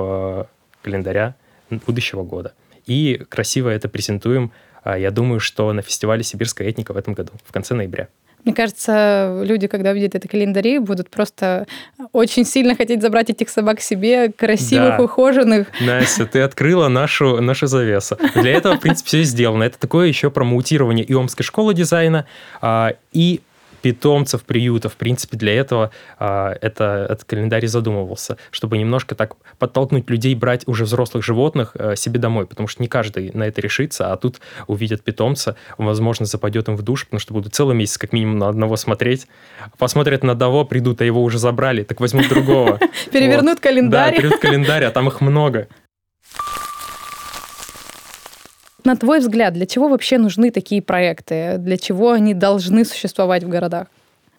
календаря 0.81 1.35
будущего 1.69 2.23
года. 2.23 2.53
И 2.85 3.23
красиво 3.29 3.69
это 3.69 3.88
презентуем, 3.88 4.51
я 4.83 5.11
думаю, 5.11 5.39
что 5.39 5.71
на 5.71 5.81
фестивале 5.81 6.23
«Сибирская 6.23 6.67
этника» 6.67 6.91
в 6.91 6.97
этом 6.97 7.13
году, 7.13 7.31
в 7.45 7.53
конце 7.53 7.73
ноября. 7.73 8.09
Мне 8.43 8.53
кажется, 8.53 9.41
люди, 9.43 9.67
когда 9.67 9.91
увидят 9.91 10.15
это 10.15 10.27
календари, 10.27 10.79
будут 10.79 11.09
просто 11.09 11.65
очень 12.11 12.45
сильно 12.45 12.75
хотеть 12.75 13.01
забрать 13.01 13.29
этих 13.29 13.49
собак 13.49 13.79
себе, 13.79 14.31
красивых, 14.31 14.97
да. 14.97 15.03
ухоженных. 15.03 15.67
Настя, 15.79 16.25
ты 16.25 16.41
открыла 16.41 16.87
нашу, 16.89 17.41
нашу 17.41 17.67
завесу. 17.67 18.17
Для 18.35 18.51
этого, 18.51 18.75
в 18.75 18.79
принципе, 18.81 19.07
все 19.07 19.23
сделано. 19.23 19.63
Это 19.63 19.79
такое 19.79 20.07
еще 20.07 20.29
промоутирование 20.29 21.05
и 21.05 21.13
Омской 21.13 21.45
школы 21.45 21.73
дизайна, 21.73 22.25
а, 22.62 22.93
и 23.12 23.41
питомцев, 23.83 24.43
приюта. 24.43 24.87
В 24.87 24.95
принципе, 24.95 25.37
для 25.37 25.53
этого 25.53 25.91
а, 26.17 26.55
это, 26.61 27.05
этот 27.09 27.25
календарь 27.25 27.67
задумывался, 27.67 28.37
чтобы 28.49 28.77
немножко 28.77 29.13
так 29.13 29.35
подтолкнуть 29.59 30.09
людей 30.09 30.33
брать 30.35 30.63
уже 30.67 30.85
взрослых 30.85 31.23
животных 31.23 31.75
а, 31.75 31.95
себе 31.95 32.17
домой, 32.17 32.47
потому 32.47 32.67
что 32.67 32.81
не 32.81 32.87
каждый 32.87 33.31
на 33.33 33.43
это 33.43 33.59
решится, 33.59 34.13
а 34.13 34.17
тут 34.17 34.39
увидят 34.67 35.03
питомца, 35.03 35.57
возможно, 35.77 36.25
западет 36.25 36.69
им 36.69 36.77
в 36.77 36.81
душ, 36.81 37.05
потому 37.05 37.19
что 37.19 37.33
будут 37.33 37.53
целый 37.53 37.75
месяц 37.75 37.97
как 37.97 38.13
минимум 38.13 38.39
на 38.39 38.47
одного 38.47 38.77
смотреть. 38.77 39.27
Посмотрят 39.77 40.23
на 40.23 40.31
одного, 40.31 40.63
придут, 40.63 41.01
а 41.01 41.05
его 41.05 41.21
уже 41.21 41.37
забрали, 41.37 41.83
так 41.83 41.99
возьмут 41.99 42.29
другого. 42.29 42.79
Перевернут 43.11 43.59
календарь. 43.59 44.11
Да, 44.11 44.15
перевернут 44.15 44.39
календарь, 44.39 44.85
а 44.85 44.91
там 44.91 45.09
их 45.09 45.19
много. 45.19 45.67
На 48.83 48.97
твой 48.97 49.19
взгляд, 49.19 49.53
для 49.53 49.65
чего 49.65 49.87
вообще 49.87 50.17
нужны 50.17 50.51
такие 50.51 50.81
проекты? 50.81 51.57
Для 51.57 51.77
чего 51.77 52.11
они 52.11 52.33
должны 52.33 52.83
существовать 52.83 53.43
в 53.43 53.49
городах? 53.49 53.87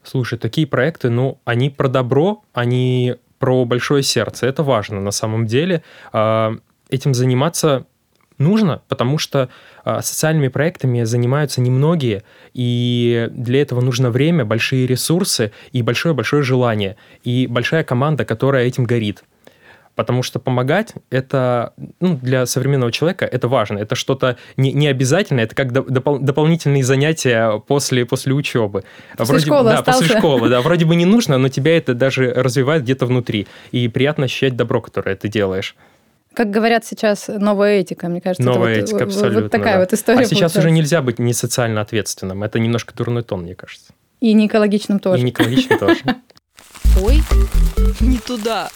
Слушай, 0.02 0.38
такие 0.38 0.66
проекты, 0.66 1.08
ну, 1.08 1.38
они 1.44 1.70
про 1.70 1.88
добро, 1.88 2.42
они 2.52 3.16
про 3.38 3.64
большое 3.64 4.02
сердце. 4.02 4.46
Это 4.46 4.62
важно 4.62 5.00
на 5.00 5.12
самом 5.12 5.46
деле. 5.46 5.82
А, 6.12 6.54
этим 6.90 7.14
заниматься 7.14 7.86
нужно, 8.36 8.82
потому 8.88 9.16
что 9.16 9.48
а, 9.84 10.02
социальными 10.02 10.48
проектами 10.48 11.04
занимаются 11.04 11.62
немногие, 11.62 12.22
и 12.52 13.28
для 13.32 13.62
этого 13.62 13.80
нужно 13.80 14.10
время, 14.10 14.44
большие 14.44 14.86
ресурсы 14.86 15.52
и 15.72 15.80
большое-большое 15.80 16.42
желание, 16.42 16.96
и 17.22 17.46
большая 17.46 17.84
команда, 17.84 18.24
которая 18.24 18.66
этим 18.66 18.84
горит 18.84 19.24
потому 19.94 20.22
что 20.22 20.38
помогать 20.38 20.94
это 21.10 21.72
ну, 22.00 22.16
для 22.16 22.46
современного 22.46 22.92
человека 22.92 23.24
это 23.24 23.48
важно, 23.48 23.78
это 23.78 23.94
что-то 23.94 24.36
не, 24.56 24.72
не 24.72 24.88
обязательное, 24.88 25.44
это 25.44 25.54
как 25.54 25.72
допол- 25.72 26.18
дополнительные 26.18 26.82
занятия 26.82 27.58
после, 27.66 28.04
после 28.04 28.34
учебы. 28.34 28.84
После 29.16 29.32
вроде, 29.32 29.46
школы 29.46 29.70
да, 29.70 29.78
остался. 29.78 30.00
после 30.00 30.18
школы, 30.18 30.48
да, 30.48 30.60
вроде 30.60 30.84
бы 30.84 30.96
не 30.96 31.04
нужно, 31.04 31.38
но 31.38 31.48
тебя 31.48 31.76
это 31.76 31.94
даже 31.94 32.32
развивает 32.32 32.82
где-то 32.82 33.06
внутри, 33.06 33.46
и 33.72 33.88
приятно 33.88 34.24
ощущать 34.24 34.56
добро, 34.56 34.80
которое 34.80 35.16
ты 35.16 35.28
делаешь. 35.28 35.76
Как 36.34 36.50
говорят 36.50 36.84
сейчас, 36.84 37.28
новая 37.28 37.80
этика, 37.80 38.08
мне 38.08 38.20
кажется. 38.20 38.42
Новая 38.42 38.72
это 38.72 38.86
этика, 38.86 38.94
вот, 38.94 39.02
абсолютно. 39.02 39.42
Вот 39.42 39.52
такая 39.52 39.74
да. 39.74 39.80
вот 39.80 39.92
история. 39.92 40.18
А 40.18 40.24
сейчас 40.24 40.30
получается. 40.30 40.58
уже 40.58 40.70
нельзя 40.72 41.00
быть 41.00 41.20
не 41.20 41.32
социально 41.32 41.80
ответственным. 41.80 42.42
Это 42.42 42.58
немножко 42.58 42.92
дурной 42.92 43.22
тон, 43.22 43.42
мне 43.42 43.54
кажется. 43.54 43.92
И 44.20 44.32
не 44.32 44.48
экологичным 44.48 44.98
тоже. 44.98 45.20
И 45.20 45.24
не 45.24 45.30
экологичным 45.30 45.78
тоже. 45.78 46.00
Ой, 47.00 47.22
не 48.00 48.18
туда. 48.18 48.68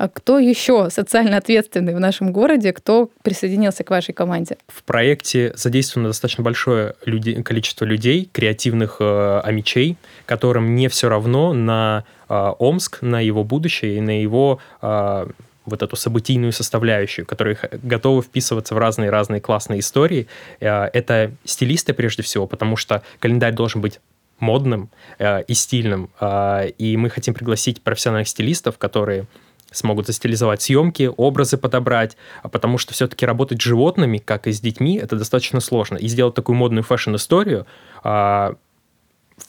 А 0.00 0.08
кто 0.08 0.38
еще 0.38 0.88
социально 0.88 1.36
ответственный 1.36 1.94
в 1.94 2.00
нашем 2.00 2.32
городе, 2.32 2.72
кто 2.72 3.10
присоединился 3.22 3.84
к 3.84 3.90
вашей 3.90 4.14
команде? 4.14 4.56
В 4.66 4.82
проекте 4.84 5.52
задействовано 5.56 6.08
достаточно 6.08 6.42
большое 6.42 6.94
люди, 7.04 7.42
количество 7.42 7.84
людей, 7.84 8.26
креативных 8.32 8.96
э, 9.00 9.40
амичей, 9.44 9.98
которым 10.24 10.74
не 10.74 10.88
все 10.88 11.10
равно 11.10 11.52
на 11.52 12.04
э, 12.30 12.34
Омск, 12.58 13.02
на 13.02 13.20
его 13.20 13.44
будущее 13.44 13.98
и 13.98 14.00
на 14.00 14.22
его 14.22 14.58
э, 14.80 15.26
вот 15.66 15.82
эту 15.82 15.96
событийную 15.96 16.52
составляющую, 16.52 17.26
которые 17.26 17.58
готовы 17.82 18.22
вписываться 18.22 18.74
в 18.74 18.78
разные-разные 18.78 19.42
классные 19.42 19.80
истории. 19.80 20.28
Э, 20.60 20.84
это 20.94 21.30
стилисты 21.44 21.92
прежде 21.92 22.22
всего, 22.22 22.46
потому 22.46 22.76
что 22.76 23.02
календарь 23.18 23.52
должен 23.52 23.82
быть 23.82 24.00
модным 24.38 24.88
э, 25.18 25.42
и 25.42 25.52
стильным. 25.52 26.08
Э, 26.22 26.70
и 26.78 26.96
мы 26.96 27.10
хотим 27.10 27.34
пригласить 27.34 27.82
профессиональных 27.82 28.28
стилистов, 28.28 28.78
которые 28.78 29.26
смогут 29.70 30.06
застилизовать 30.06 30.62
съемки, 30.62 31.10
образы 31.16 31.56
подобрать, 31.56 32.16
а 32.42 32.48
потому 32.48 32.78
что 32.78 32.92
все-таки 32.92 33.26
работать 33.26 33.60
с 33.60 33.64
животными, 33.64 34.18
как 34.18 34.46
и 34.46 34.52
с 34.52 34.60
детьми, 34.60 34.96
это 34.96 35.16
достаточно 35.16 35.60
сложно. 35.60 35.96
И 35.96 36.08
сделать 36.08 36.34
такую 36.34 36.56
модную 36.56 36.82
фэшн-историю 36.82 37.66
а, 38.02 38.54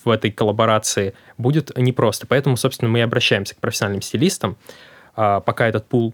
в 0.03 0.09
этой 0.09 0.31
коллаборации 0.31 1.13
будет 1.37 1.75
непросто. 1.77 2.27
Поэтому, 2.27 2.57
собственно, 2.57 2.89
мы 2.89 2.99
и 2.99 3.01
обращаемся 3.01 3.55
к 3.55 3.59
профессиональным 3.59 4.01
стилистам. 4.01 4.57
А, 5.15 5.39
пока 5.39 5.67
этот 5.67 5.87
пул 5.87 6.13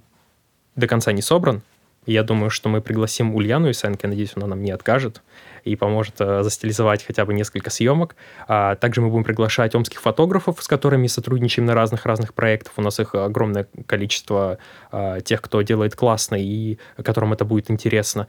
до 0.76 0.88
конца 0.88 1.12
не 1.12 1.22
собран, 1.22 1.62
я 2.08 2.24
думаю, 2.24 2.50
что 2.50 2.70
мы 2.70 2.82
пригласим 2.82 3.36
Ульяну 3.36 3.70
Исенко, 3.70 4.08
надеюсь, 4.08 4.32
она 4.36 4.48
нам 4.48 4.64
не 4.64 4.72
откажет 4.72 5.22
и 5.64 5.76
поможет 5.76 6.16
э, 6.20 6.44
застилизовать 6.44 7.04
хотя 7.04 7.26
бы 7.26 7.34
несколько 7.34 7.70
съемок. 7.70 8.16
А 8.48 8.76
также 8.76 9.02
мы 9.02 9.10
будем 9.10 9.26
приглашать 9.26 9.76
омских 9.76 10.02
фотографов, 10.02 10.64
с 10.64 10.68
которыми 10.68 11.08
сотрудничаем 11.08 11.66
на 11.66 11.74
разных-разных 11.74 12.34
проектах. 12.34 12.74
У 12.78 12.82
нас 12.82 13.00
их 13.00 13.14
огромное 13.14 13.68
количество 13.86 14.58
а, 14.92 15.20
тех, 15.20 15.42
кто 15.42 15.62
делает 15.62 15.96
классно 15.96 16.36
и 16.36 16.78
которым 17.04 17.34
это 17.34 17.44
будет 17.44 17.70
интересно. 17.70 18.28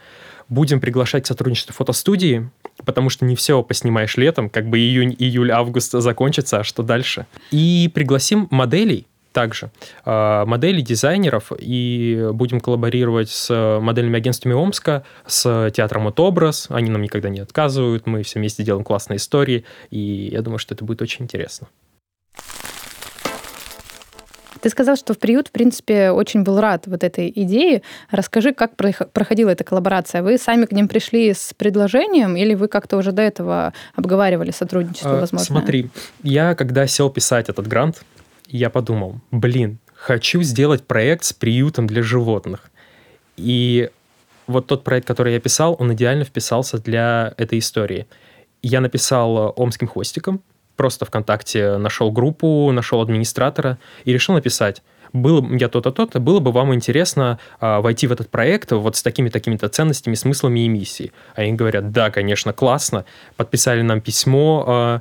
Будем 0.49 0.81
приглашать 0.81 1.25
к 1.25 1.27
сотрудничеству 1.27 1.75
фотостудии, 1.75 2.51
потому 2.85 3.11
что 3.11 3.25
не 3.25 3.37
все 3.37 3.63
поснимаешь 3.63 4.17
летом, 4.17 4.51
как 4.51 4.69
бы 4.69 4.79
июнь, 4.79 5.15
июль, 5.19 5.53
август 5.53 5.93
закончится, 5.93 6.61
а 6.61 6.65
что 6.65 6.83
дальше. 6.83 7.27
И 7.51 7.91
пригласим 7.95 8.49
моделей, 8.51 9.07
также 9.33 9.71
э, 10.05 10.45
модели 10.47 10.81
дизайнеров, 10.81 11.53
и 11.59 12.31
будем 12.33 12.61
коллаборировать 12.61 13.31
с 13.31 13.79
модельными 13.81 14.17
агентствами 14.19 14.55
Омска, 14.55 15.05
с 15.27 15.71
театром 15.75 16.07
«От 16.09 16.21
образ». 16.21 16.67
Они 16.71 16.91
нам 16.91 17.03
никогда 17.03 17.29
не 17.29 17.41
отказывают, 17.41 18.07
мы 18.07 18.23
все 18.23 18.39
вместе 18.39 18.63
делаем 18.63 18.85
классные 18.85 19.19
истории, 19.19 19.65
и 19.91 20.31
я 20.33 20.43
думаю, 20.43 20.59
что 20.59 20.75
это 20.75 20.85
будет 20.85 21.03
очень 21.03 21.25
интересно. 21.25 21.69
Ты 24.61 24.71
сказал, 24.71 24.97
что 24.97 25.15
в 25.15 25.19
приют, 25.19 25.49
в 25.49 25.51
принципе, 25.53 26.11
очень 26.11 26.43
был 26.43 26.61
рад 26.61 26.87
вот 26.87 27.05
этой 27.05 27.33
идее. 27.35 27.83
Расскажи, 28.11 28.53
как 28.53 28.77
проходила 28.77 29.51
эта 29.51 29.65
коллаборация? 29.65 30.23
Вы 30.23 30.39
сами 30.39 30.65
к 30.67 30.73
ним 30.73 30.89
пришли 30.89 31.33
с 31.33 31.55
предложением 31.57 32.37
или 32.37 32.55
вы 32.55 32.69
как-то 32.69 32.97
уже 32.97 33.13
до 33.13 33.23
этого 33.23 33.73
обговаривали 33.95 34.51
сотрудничество, 34.51 35.19
а, 35.19 35.21
возможно? 35.21 35.47
Смотри, 35.47 35.91
я 36.23 36.55
когда 36.55 36.87
сел 36.87 37.11
писать 37.11 37.49
этот 37.49 37.67
грант, 37.67 38.03
я 38.49 38.71
подумал, 38.71 39.21
блин, 39.31 39.79
хочу 39.95 40.43
сделать 40.43 40.87
проект 40.87 41.25
с 41.25 41.33
приютом 41.33 41.87
для 41.87 42.03
животных. 42.03 42.71
И 43.37 43.91
вот 44.47 44.67
тот 44.67 44.85
проект, 44.85 45.07
который 45.07 45.35
я 45.35 45.41
писал, 45.41 45.77
он 45.79 45.93
идеально 45.93 46.25
вписался 46.25 46.79
для 46.79 47.35
этой 47.37 47.59
истории. 47.59 48.07
Я 48.63 48.81
написал 48.81 49.53
омским 49.57 49.87
хвостиком, 49.87 50.41
просто 50.77 51.05
ВКонтакте 51.05 51.77
нашел 51.77 52.11
группу, 52.11 52.71
нашел 52.73 53.01
администратора 53.01 53.79
и 54.05 54.13
решил 54.13 54.35
написать, 54.35 54.83
было 55.13 55.45
я 55.57 55.69
то-то, 55.69 55.91
то-то, 55.91 56.21
было 56.21 56.41
бы 56.41 56.53
вам 56.53 56.75
интересно 56.75 57.39
а, 57.61 57.81
войти 57.81 58.07
в 58.07 58.13
этот 58.13 58.31
проект 58.31 58.73
вот 58.73 58.97
с 58.97 59.03
такими-такими-то 59.03 59.69
ценностями, 59.69 60.15
смыслами 60.15 60.61
и 60.61 60.69
миссией. 60.69 61.13
Они 61.35 61.53
говорят, 61.53 61.93
да, 61.93 62.11
конечно, 62.11 62.53
классно. 62.53 63.05
Подписали 63.37 63.83
нам 63.83 64.01
письмо 64.01 64.65
а, 64.67 65.01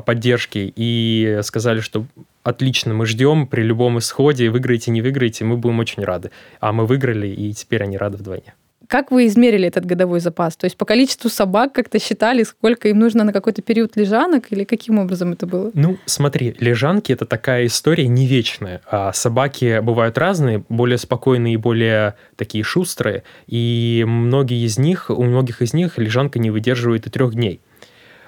поддержки 0.00 0.72
и 0.74 1.40
сказали, 1.42 1.80
что 1.80 2.04
отлично, 2.42 2.94
мы 2.94 3.06
ждем 3.06 3.46
при 3.46 3.62
любом 3.62 3.98
исходе, 3.98 4.50
выиграете, 4.50 4.90
не 4.90 5.02
выиграете, 5.02 5.44
мы 5.44 5.56
будем 5.56 5.78
очень 5.78 6.04
рады. 6.04 6.30
А 6.60 6.72
мы 6.72 6.86
выиграли, 6.86 7.28
и 7.28 7.52
теперь 7.52 7.82
они 7.82 7.96
рады 7.96 8.16
вдвойне. 8.16 8.54
Как 8.88 9.10
вы 9.10 9.26
измерили 9.26 9.68
этот 9.68 9.86
годовой 9.86 10.20
запас? 10.20 10.54
То 10.54 10.66
есть 10.66 10.76
по 10.76 10.84
количеству 10.84 11.30
собак 11.30 11.72
как-то 11.72 11.98
считали, 11.98 12.42
сколько 12.42 12.88
им 12.88 12.98
нужно 12.98 13.24
на 13.24 13.32
какой-то 13.32 13.62
период 13.62 13.96
лежанок, 13.96 14.52
или 14.52 14.64
каким 14.64 14.98
образом 14.98 15.32
это 15.32 15.46
было? 15.46 15.70
Ну, 15.72 15.96
смотри, 16.04 16.54
лежанки— 16.58 17.10
это 17.12 17.24
такая 17.24 17.64
история 17.64 18.06
не 18.06 18.26
вечная. 18.26 18.82
А 18.86 19.14
собаки 19.14 19.80
бывают 19.80 20.18
разные, 20.18 20.64
более 20.68 20.98
спокойные 20.98 21.54
и 21.54 21.56
более 21.56 22.16
такие 22.36 22.64
шустрые, 22.64 23.22
и 23.46 24.04
многие 24.06 24.62
из 24.62 24.78
них, 24.78 25.08
у 25.08 25.22
многих 25.22 25.62
из 25.62 25.72
них 25.72 25.96
лежанка 25.96 26.38
не 26.38 26.50
выдерживает 26.50 27.06
и 27.06 27.10
трех 27.10 27.32
дней. 27.32 27.62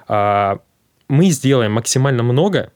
А, 0.07 0.61
мы 1.07 1.29
сделаем 1.29 1.73
максимально 1.73 2.23
много, 2.23 2.71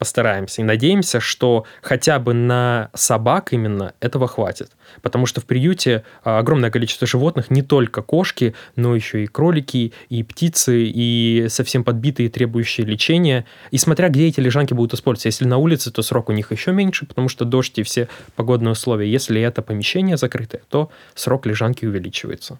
постараемся 0.00 0.62
и 0.62 0.64
надеемся, 0.64 1.20
что 1.20 1.66
хотя 1.82 2.18
бы 2.18 2.32
на 2.32 2.88
собак 2.94 3.52
именно 3.52 3.92
этого 4.00 4.26
хватит. 4.28 4.70
Потому 5.02 5.26
что 5.26 5.42
в 5.42 5.44
приюте 5.44 6.04
а, 6.24 6.38
огромное 6.38 6.70
количество 6.70 7.06
животных, 7.06 7.50
не 7.50 7.60
только 7.60 8.00
кошки, 8.00 8.54
но 8.76 8.94
еще 8.94 9.24
и 9.24 9.26
кролики, 9.26 9.92
и 10.08 10.22
птицы, 10.22 10.84
и 10.86 11.48
совсем 11.50 11.84
подбитые, 11.84 12.30
требующие 12.30 12.86
лечения. 12.86 13.44
И 13.72 13.76
смотря 13.76 14.08
где 14.08 14.26
эти 14.26 14.40
лежанки 14.40 14.72
будут 14.72 14.94
использоваться. 14.94 15.28
Если 15.28 15.44
на 15.44 15.58
улице, 15.58 15.90
то 15.90 16.00
срок 16.00 16.30
у 16.30 16.32
них 16.32 16.50
еще 16.50 16.72
меньше, 16.72 17.04
потому 17.04 17.28
что 17.28 17.44
дождь 17.44 17.78
и 17.78 17.82
все 17.82 18.08
погодные 18.36 18.72
условия. 18.72 19.06
Если 19.06 19.42
это 19.42 19.60
помещение 19.60 20.16
закрытое, 20.16 20.62
то 20.70 20.90
срок 21.14 21.44
лежанки 21.44 21.84
увеличивается. 21.84 22.58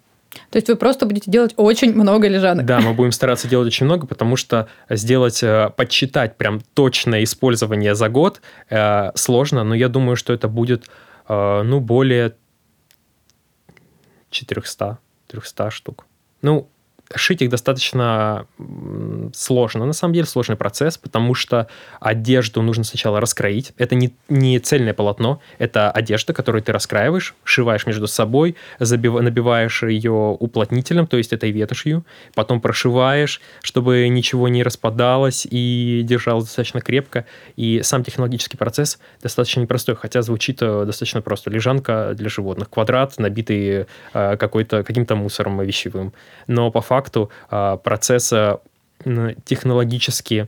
То 0.49 0.57
есть 0.57 0.67
вы 0.69 0.75
просто 0.75 1.05
будете 1.05 1.29
делать 1.29 1.53
очень 1.57 1.93
много 1.93 2.27
лежанок. 2.27 2.65
Да, 2.65 2.79
мы 2.79 2.93
будем 2.93 3.11
стараться 3.11 3.47
делать 3.47 3.67
очень 3.67 3.85
много, 3.85 4.07
потому 4.07 4.35
что 4.35 4.67
сделать, 4.89 5.43
э, 5.43 5.69
подсчитать 5.75 6.37
прям 6.37 6.61
точное 6.73 7.23
использование 7.23 7.95
за 7.95 8.09
год 8.09 8.41
э, 8.69 9.11
сложно, 9.15 9.63
но 9.63 9.75
я 9.75 9.89
думаю, 9.89 10.15
что 10.15 10.33
это 10.33 10.47
будет, 10.47 10.89
э, 11.27 11.61
ну, 11.63 11.79
более 11.79 12.35
400, 14.29 14.99
300 15.27 15.71
штук. 15.71 16.05
Ну, 16.41 16.69
шить 17.15 17.41
их 17.41 17.49
достаточно 17.49 18.45
сложно. 19.33 19.85
На 19.85 19.93
самом 19.93 20.13
деле 20.13 20.25
сложный 20.25 20.55
процесс, 20.55 20.97
потому 20.97 21.33
что 21.33 21.67
одежду 21.99 22.61
нужно 22.61 22.83
сначала 22.83 23.19
раскроить. 23.19 23.73
Это 23.77 23.95
не, 23.95 24.13
не 24.29 24.59
цельное 24.59 24.93
полотно, 24.93 25.41
это 25.57 25.91
одежда, 25.91 26.33
которую 26.33 26.61
ты 26.61 26.71
раскраиваешь, 26.71 27.35
сшиваешь 27.43 27.85
между 27.85 28.07
собой, 28.07 28.55
забив, 28.79 29.13
набиваешь 29.21 29.83
ее 29.83 30.11
уплотнителем, 30.11 31.07
то 31.07 31.17
есть 31.17 31.33
этой 31.33 31.51
ветошью, 31.51 32.05
потом 32.35 32.61
прошиваешь, 32.61 33.41
чтобы 33.61 34.07
ничего 34.09 34.47
не 34.47 34.63
распадалось 34.63 35.47
и 35.49 36.01
держалось 36.03 36.45
достаточно 36.45 36.81
крепко. 36.81 37.25
И 37.55 37.81
сам 37.83 38.03
технологический 38.03 38.57
процесс 38.57 38.99
достаточно 39.21 39.61
непростой, 39.61 39.95
хотя 39.95 40.21
звучит 40.21 40.61
э, 40.61 40.85
достаточно 40.85 41.21
просто. 41.21 41.49
Лежанка 41.49 42.13
для 42.15 42.29
животных, 42.29 42.69
квадрат, 42.69 43.17
набитый 43.17 43.85
э, 44.13 44.37
какой-то, 44.37 44.83
каким-то 44.83 45.15
мусором 45.15 45.61
вещевым. 45.61 46.13
Но 46.47 46.71
по 46.71 46.81
факту 46.81 47.00
факту 47.01 47.31
а, 47.49 47.77
процесса 47.77 48.61
технологически 49.45 50.47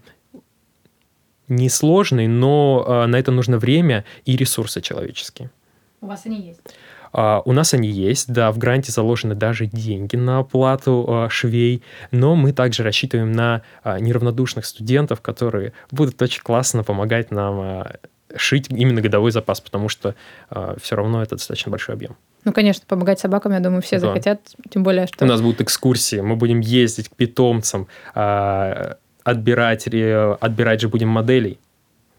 несложный, 1.48 2.28
но 2.28 2.86
а, 2.88 3.08
на 3.08 3.16
это 3.18 3.32
нужно 3.32 3.58
время 3.58 4.06
и 4.26 4.36
ресурсы 4.38 4.82
человеческие. 4.82 5.50
У 6.02 6.08
вас 6.08 6.26
они 6.26 6.40
есть? 6.40 6.62
Uh, 7.14 7.44
у 7.46 7.52
нас 7.54 7.76
они 7.76 7.90
есть, 7.90 8.34
да, 8.34 8.52
в 8.52 8.58
гранте 8.58 8.92
заложены 8.92 9.36
даже 9.36 9.68
деньги 9.68 10.16
на 10.16 10.40
оплату 10.40 11.06
uh, 11.08 11.30
швей, 11.30 11.84
но 12.10 12.36
мы 12.36 12.54
также 12.54 12.82
рассчитываем 12.82 13.32
на 13.32 13.62
uh, 13.84 14.02
неравнодушных 14.02 14.66
студентов, 14.66 15.22
которые 15.22 15.74
будут 15.92 16.20
очень 16.24 16.42
классно 16.42 16.84
помогать 16.84 17.30
нам 17.30 17.86
шить 18.36 18.68
именно 18.70 19.02
годовой 19.02 19.32
запас, 19.32 19.62
потому 19.62 19.90
что 19.90 20.16
все 20.82 20.96
равно 20.96 21.22
это 21.22 21.36
достаточно 21.36 21.72
большой 21.72 21.96
объем. 21.96 22.16
Ну, 22.46 22.52
конечно, 22.52 22.84
помогать 22.88 23.20
собакам, 23.20 23.54
я 23.54 23.60
думаю, 23.60 23.82
все 23.82 24.00
да. 24.00 24.08
захотят, 24.08 24.42
тем 24.70 24.84
более, 24.84 25.08
что... 25.08 25.24
У 25.24 25.28
нас 25.28 25.42
будут 25.42 25.62
экскурсии, 25.62 26.20
мы 26.20 26.36
будем 26.36 26.60
ездить 26.60 27.10
к 27.10 27.16
питомцам, 27.16 27.88
а, 28.14 28.98
отбирать, 29.24 29.88
отбирать 29.88 30.82
же 30.82 30.90
будем 30.90 31.08
моделей. 31.08 31.60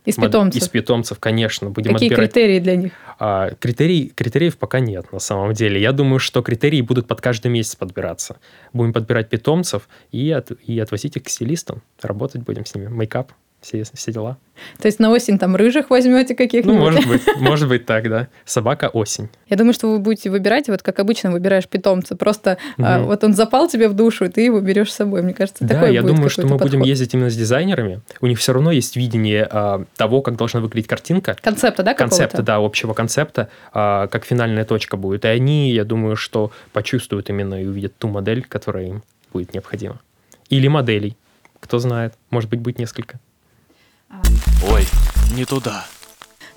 Из 0.07 0.17
питомцев? 0.17 0.63
Из 0.63 0.69
питомцев, 0.69 1.19
конечно. 1.19 1.71
Будем 1.71 1.95
Какие 1.95 2.11
отбирать... 2.11 2.33
критерии 2.33 2.59
для 2.59 2.77
них? 2.77 2.93
А, 3.19 3.51
критерий, 3.59 4.13
критериев 4.15 4.59
пока 4.59 4.81
нет, 4.81 5.11
на 5.13 5.19
самом 5.19 5.55
деле. 5.55 5.81
Я 5.81 5.93
думаю, 5.93 6.19
что 6.19 6.43
критерии 6.43 6.83
будут 6.83 7.07
под 7.07 7.23
каждый 7.23 7.51
месяц 7.51 7.75
подбираться. 7.75 8.37
Будем 8.75 8.93
подбирать 8.93 9.31
питомцев 9.31 9.89
и, 10.13 10.31
от, 10.31 10.53
и 10.67 10.79
отвозить 10.79 11.17
их 11.17 11.25
к 11.25 11.29
стилистам. 11.31 11.83
Работать 12.03 12.43
будем 12.43 12.67
с 12.67 12.75
ними. 12.75 12.89
Мейкап 12.89 13.33
все, 13.65 13.83
все 13.95 14.13
дела. 14.13 14.37
То 14.79 14.87
есть 14.87 15.01
на 15.01 15.11
осень 15.11 15.39
там 15.39 15.57
рыжих 15.57 15.89
возьмете 15.91 16.35
каких-нибудь? 16.35 16.77
Ну, 16.77 16.85
может 16.85 17.09
быть, 17.09 17.23
может 17.41 17.69
быть 17.69 17.87
так, 17.87 18.09
да. 18.09 18.29
Собака 18.45 18.89
осень. 18.89 19.31
Я 19.49 19.57
думаю, 19.57 19.73
что 19.73 19.91
вы 19.91 19.99
будете 19.99 20.31
выбирать, 20.31 20.69
вот 20.69 20.83
как 20.83 20.99
обычно 21.01 21.33
выбираешь 21.33 21.67
питомца. 21.67 22.15
Просто 22.15 22.59
а, 22.79 22.99
Мгм. 22.99 23.07
вот 23.07 23.25
он 23.25 23.33
запал 23.35 23.69
тебе 23.69 23.89
в 23.89 23.95
душу, 23.95 24.27
и 24.27 24.29
ты 24.29 24.43
его 24.43 24.61
берешь 24.61 24.93
с 24.93 24.97
собой. 24.97 25.23
Мне 25.23 25.33
кажется, 25.35 25.65
Да, 25.65 25.75
такой 25.75 25.95
я 25.95 26.03
будет 26.03 26.15
думаю, 26.15 26.31
что 26.31 26.43
мы 26.43 26.49
какой-то 26.51 26.65
будем 26.65 26.79
подход. 26.81 26.89
ездить 26.89 27.15
именно 27.15 27.31
с 27.31 27.37
дизайнерами. 27.37 28.01
У 28.21 28.27
них 28.27 28.39
все 28.39 28.53
равно 28.53 28.71
есть 28.71 28.97
видение 28.97 29.49
а, 29.51 29.85
того, 29.97 30.21
как 30.21 30.37
должна 30.37 30.61
выглядеть 30.61 30.87
картинка. 30.89 31.37
Концепта, 31.43 31.83
да, 31.83 31.95
концепта, 31.95 32.43
да, 32.43 32.57
общего 32.57 32.93
концепта, 32.93 33.49
а, 33.73 34.07
как 34.09 34.25
финальная 34.27 34.65
точка 34.65 34.97
будет. 34.97 35.25
И 35.25 35.29
они, 35.29 35.73
я 35.73 35.85
думаю, 35.85 36.17
что 36.17 36.53
почувствуют 36.73 37.31
именно 37.31 37.61
и 37.63 37.67
увидят 37.67 37.97
ту 37.97 38.09
модель, 38.09 38.45
которая 38.47 38.85
им 38.87 39.03
будет 39.33 39.55
необходима. 39.55 40.01
Или 40.51 40.69
моделей. 40.69 41.17
Кто 41.61 41.79
знает, 41.79 42.13
может 42.29 42.51
быть, 42.51 42.61
будет 42.61 42.79
несколько. 42.79 43.19
Ой, 44.71 44.87
не 45.35 45.45
туда. 45.45 45.85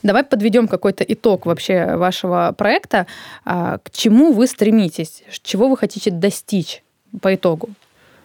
Давай 0.04 0.24
подведем 0.24 0.68
какой-то 0.68 1.04
итог 1.04 1.46
вообще 1.46 1.96
вашего 1.96 2.54
проекта. 2.58 3.08
А, 3.46 3.80
К 3.80 3.90
чему 3.92 4.32
вы 4.32 4.48
стремитесь? 4.48 5.24
Чего 5.42 5.70
вы 5.70 5.78
хотите 5.78 6.12
достичь 6.12 6.84
по 7.22 7.34
итогу? 7.34 7.70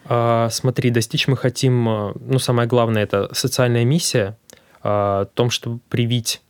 А, 0.04 0.48
Смотри, 0.50 0.90
достичь 0.90 1.28
мы 1.28 1.36
хотим, 1.36 1.88
а, 1.88 2.12
ну, 2.20 2.38
самое 2.38 2.68
главное, 2.68 3.02
это 3.02 3.28
социальная 3.32 3.84
миссия, 3.84 4.36
а, 4.82 5.22
о 5.22 5.24
том, 5.24 5.50
чтобы 5.50 5.80
привить 5.88 6.42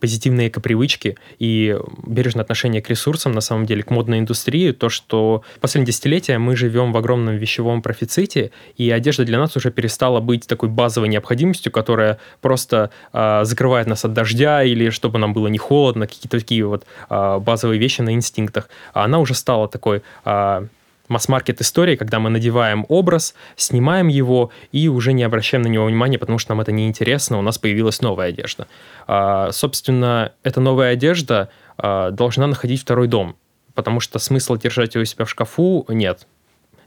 позитивные 0.00 0.48
эко-привычки 0.48 1.16
и 1.38 1.78
бережное 2.06 2.42
отношение 2.42 2.82
к 2.82 2.90
ресурсам, 2.90 3.32
на 3.32 3.40
самом 3.40 3.66
деле, 3.66 3.82
к 3.82 3.90
модной 3.90 4.18
индустрии, 4.18 4.72
то, 4.72 4.88
что 4.88 5.42
в 5.56 5.60
последние 5.60 5.92
десятилетия 5.92 6.38
мы 6.38 6.56
живем 6.56 6.92
в 6.92 6.96
огромном 6.96 7.36
вещевом 7.36 7.82
профиците, 7.82 8.50
и 8.76 8.90
одежда 8.90 9.24
для 9.24 9.38
нас 9.38 9.56
уже 9.56 9.70
перестала 9.70 10.20
быть 10.20 10.46
такой 10.46 10.68
базовой 10.68 11.08
необходимостью, 11.08 11.72
которая 11.72 12.18
просто 12.40 12.90
а, 13.12 13.44
закрывает 13.44 13.86
нас 13.86 14.04
от 14.04 14.12
дождя 14.12 14.62
или 14.62 14.90
чтобы 14.90 15.18
нам 15.18 15.32
было 15.32 15.48
не 15.48 15.58
холодно, 15.58 16.06
какие-то 16.06 16.38
такие 16.38 16.66
вот 16.66 16.84
а, 17.08 17.38
базовые 17.38 17.78
вещи 17.78 18.02
на 18.02 18.12
инстинктах. 18.12 18.68
А 18.92 19.04
она 19.04 19.18
уже 19.18 19.34
стала 19.34 19.68
такой 19.68 20.02
а, 20.24 20.66
масс-маркет 21.08 21.60
истории, 21.60 21.96
когда 21.96 22.18
мы 22.18 22.30
надеваем 22.30 22.86
образ, 22.88 23.34
снимаем 23.56 24.08
его 24.08 24.50
и 24.72 24.88
уже 24.88 25.12
не 25.12 25.22
обращаем 25.22 25.62
на 25.62 25.68
него 25.68 25.86
внимания, 25.86 26.18
потому 26.18 26.38
что 26.38 26.52
нам 26.52 26.60
это 26.60 26.72
неинтересно, 26.72 27.38
у 27.38 27.42
нас 27.42 27.58
появилась 27.58 28.00
новая 28.00 28.28
одежда. 28.28 28.66
А, 29.06 29.50
собственно, 29.52 30.32
эта 30.42 30.60
новая 30.60 30.92
одежда 30.92 31.50
а, 31.76 32.10
должна 32.10 32.46
находить 32.46 32.80
второй 32.80 33.08
дом, 33.08 33.36
потому 33.74 34.00
что 34.00 34.18
смысла 34.18 34.58
держать 34.58 34.94
ее 34.94 35.02
у 35.02 35.04
себя 35.04 35.24
в 35.24 35.30
шкафу 35.30 35.84
нет. 35.88 36.26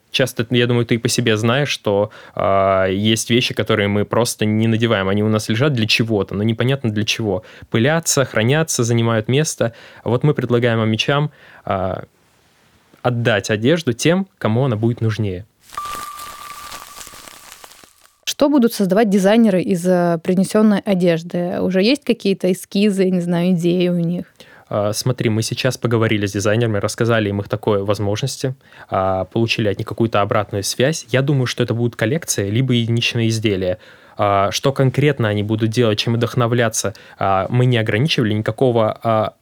Часто, 0.10 0.48
я 0.52 0.68
думаю, 0.68 0.86
ты 0.86 0.98
по 1.00 1.10
себе 1.10 1.36
знаешь, 1.36 1.70
что 1.70 2.12
а, 2.34 2.88
есть 2.88 3.30
вещи, 3.30 3.54
которые 3.54 3.88
мы 3.88 4.06
просто 4.06 4.46
не 4.46 4.68
надеваем. 4.68 5.10
Они 5.10 5.22
у 5.22 5.28
нас 5.28 5.50
лежат 5.50 5.74
для 5.74 5.86
чего-то, 5.86 6.34
но 6.34 6.44
непонятно 6.44 6.92
для 6.92 7.04
чего. 7.04 7.44
Пылятся, 7.70 8.24
хранятся, 8.26 8.84
занимают 8.84 9.28
место. 9.28 9.74
Вот 10.04 10.24
мы 10.24 10.34
предлагаем 10.34 10.90
мечам 10.90 11.32
а, 11.66 12.06
отдать 13.08 13.50
одежду 13.50 13.94
тем, 13.94 14.28
кому 14.38 14.66
она 14.66 14.76
будет 14.76 15.02
нужнее. 15.02 15.46
Что 18.26 18.50
будут 18.50 18.74
создавать 18.74 19.10
дизайнеры 19.10 19.62
из 19.62 19.88
э, 19.88 20.20
принесенной 20.22 20.80
одежды? 20.80 21.60
Уже 21.62 21.82
есть 21.82 22.04
какие-то 22.04 22.52
эскизы, 22.52 23.10
не 23.10 23.22
знаю, 23.22 23.54
идеи 23.54 23.88
у 23.88 23.98
них? 23.98 24.26
А, 24.70 24.94
Смотри, 24.94 25.30
мы 25.30 25.42
сейчас 25.42 25.78
поговорили 25.78 26.28
с 26.28 26.34
дизайнерами, 26.34 26.78
рассказали 26.78 27.30
им 27.30 27.40
их 27.40 27.50
такой 27.50 27.84
возможности, 27.84 28.54
а, 28.90 29.26
получили 29.26 29.70
от 29.70 29.80
них 29.80 29.88
какую-то 29.88 30.22
обратную 30.22 30.64
связь. 30.64 31.08
Я 31.10 31.22
думаю, 31.22 31.48
что 31.48 31.64
это 31.64 31.74
будут 31.74 31.96
коллекции, 31.96 32.50
либо 32.50 32.74
единичные 32.74 33.30
изделия. 33.30 33.80
А, 34.18 34.52
Что 34.52 34.72
конкретно 34.72 35.30
они 35.30 35.42
будут 35.42 35.70
делать, 35.70 35.98
чем 35.98 36.16
вдохновляться, 36.16 36.94
мы 37.50 37.66
не 37.66 37.78
ограничивали, 37.78 38.34
никакого 38.34 39.36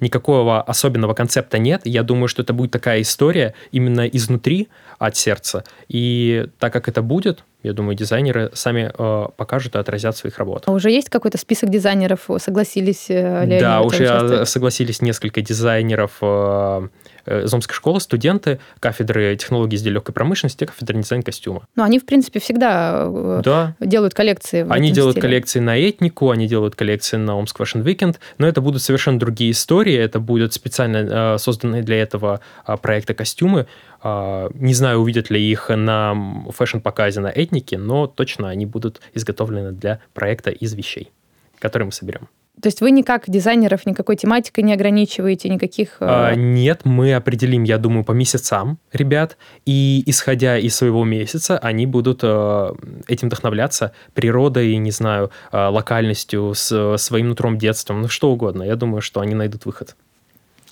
никакого 0.00 0.62
особенного 0.62 1.14
концепта 1.14 1.58
нет. 1.58 1.82
Я 1.84 2.02
думаю, 2.02 2.28
что 2.28 2.42
это 2.42 2.52
будет 2.52 2.70
такая 2.70 3.02
история 3.02 3.54
именно 3.72 4.06
изнутри, 4.06 4.68
от 4.98 5.16
сердца. 5.16 5.64
И 5.88 6.46
так 6.58 6.72
как 6.72 6.88
это 6.88 7.02
будет, 7.02 7.44
я 7.62 7.72
думаю, 7.72 7.96
дизайнеры 7.96 8.50
сами 8.54 8.92
э, 8.96 9.26
покажут 9.36 9.74
и 9.74 9.78
отразят 9.78 10.14
в 10.14 10.18
своих 10.18 10.38
работах. 10.38 10.68
А 10.68 10.72
уже 10.72 10.90
есть 10.90 11.08
какой-то 11.08 11.38
список 11.38 11.70
дизайнеров? 11.70 12.28
Согласились 12.38 13.06
э, 13.08 13.44
ли 13.46 13.58
Да, 13.60 13.80
уже 13.82 14.04
участвовать? 14.04 14.48
согласились 14.48 15.02
несколько 15.02 15.40
дизайнеров 15.40 16.12
э, 16.20 16.88
э, 17.26 17.44
из 17.44 17.54
Омской 17.54 17.74
школы, 17.74 18.00
студенты 18.00 18.58
кафедры 18.80 19.36
технологий 19.36 19.76
изделий 19.76 19.94
легкой 19.94 20.12
промышленности, 20.12 20.64
кафедры 20.64 20.98
дизайн 20.98 21.22
костюма. 21.22 21.66
Ну, 21.76 21.82
они, 21.82 21.98
в 21.98 22.06
принципе, 22.06 22.40
всегда 22.40 23.04
э, 23.06 23.40
Да, 23.44 23.74
делают 23.80 24.14
коллекции 24.14 24.62
в 24.62 24.72
они 24.72 24.90
делают 24.90 25.14
стиле. 25.14 25.28
коллекции 25.28 25.60
на 25.60 25.76
этнику, 25.76 26.30
они 26.30 26.46
делают 26.46 26.74
коллекции 26.74 27.16
на 27.16 27.36
Омск 27.36 27.60
Fashion 27.60 27.82
Weekend, 27.82 28.16
но 28.38 28.46
это 28.46 28.60
будут 28.60 28.82
совершенно 28.82 29.18
другие 29.18 29.50
истории, 29.52 29.94
это 29.94 30.20
будут 30.20 30.52
специально 30.54 31.34
э, 31.34 31.38
созданные 31.38 31.82
для 31.82 32.02
этого 32.02 32.40
э, 32.66 32.76
проекта 32.76 33.14
костюмы. 33.14 33.66
Э, 34.02 34.48
не 34.54 34.74
знаю, 34.74 34.98
увидят 35.00 35.30
ли 35.30 35.40
их 35.40 35.70
на 35.70 36.14
fashion 36.50 36.85
-показе 36.85 37.20
на 37.20 37.28
этнике, 37.28 37.78
но 37.78 38.06
точно 38.06 38.48
они 38.48 38.66
будут 38.66 39.00
изготовлены 39.14 39.72
для 39.72 40.00
проекта 40.12 40.50
из 40.50 40.74
вещей, 40.74 41.10
которые 41.58 41.86
мы 41.86 41.92
соберем. 41.92 42.28
То 42.64 42.68
есть 42.68 42.80
вы 42.80 42.92
никак 42.92 43.24
дизайнеров 43.28 43.84
никакой 43.84 44.16
тематикой 44.16 44.64
не 44.64 44.72
ограничиваете, 44.72 45.50
никаких... 45.50 45.98
э, 46.00 46.06
А, 46.08 46.34
Нет, 46.34 46.86
мы 46.86 47.12
определим, 47.12 47.62
я 47.62 47.76
думаю, 47.76 48.04
по 48.04 48.12
месяцам 48.12 48.78
ребят, 48.90 49.36
и 49.66 50.02
исходя 50.06 50.56
из 50.56 50.74
своего 50.74 51.04
месяца, 51.04 51.58
они 51.58 51.86
будут 51.86 52.20
э, 52.22 52.72
этим 53.06 53.28
вдохновляться 53.28 53.92
природой, 54.14 54.74
не 54.78 54.92
знаю, 54.92 55.30
э, 55.52 55.66
локальностью, 55.66 56.54
с 56.54 56.96
своим 56.96 57.28
нутром 57.28 57.58
детством, 57.58 58.00
ну 58.00 58.08
что 58.08 58.30
угодно. 58.32 58.62
Я 58.62 58.76
думаю, 58.76 59.02
что 59.02 59.20
они 59.20 59.34
найдут 59.34 59.66
выход. 59.66 59.94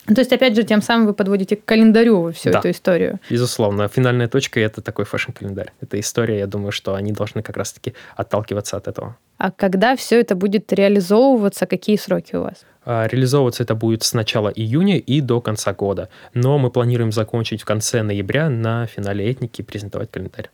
То 0.06 0.20
есть, 0.20 0.32
опять 0.32 0.56
же, 0.56 0.64
тем 0.64 0.82
самым 0.82 1.06
вы 1.06 1.14
подводите 1.14 1.54
к 1.56 1.64
календарю 1.64 2.32
всю 2.32 2.50
Да. 2.50 2.58
эту 2.58 2.70
историю. 2.70 3.20
Безусловно, 3.30 3.86
финальная 3.88 4.26
точка– 4.28 4.58
это 4.60 4.80
такой 4.82 5.04
фэшн-календарь. 5.04 5.72
Это 5.80 6.00
история, 6.00 6.38
я 6.40 6.46
думаю, 6.46 6.72
что 6.72 6.94
они 6.94 7.12
должны 7.12 7.42
как 7.42 7.56
раз-таки 7.56 7.94
отталкиваться 8.16 8.76
от 8.76 8.88
этого. 8.88 9.16
А 9.38 9.50
когда 9.52 9.94
все 9.96 10.20
это 10.20 10.34
будет 10.34 10.72
реализовываться, 10.72 11.66
какие 11.66 11.96
сроки 11.96 12.34
у 12.36 12.42
вас? 12.42 12.64
А, 12.84 13.06
Реализовываться 13.06 13.62
это 13.62 13.76
будет 13.76 14.02
с 14.02 14.12
начала 14.12 14.48
июня 14.48 14.98
и 14.98 15.20
до 15.20 15.40
конца 15.40 15.72
года. 15.72 16.08
Но 16.34 16.58
мы 16.58 16.70
планируем 16.70 17.12
закончить 17.12 17.62
в 17.62 17.64
конце 17.64 18.02
ноября 18.02 18.50
на 18.50 18.86
финале 18.86 19.30
этники 19.30 19.60
и 19.60 19.64
презентовать 19.64 20.10
календарь. 20.10 20.50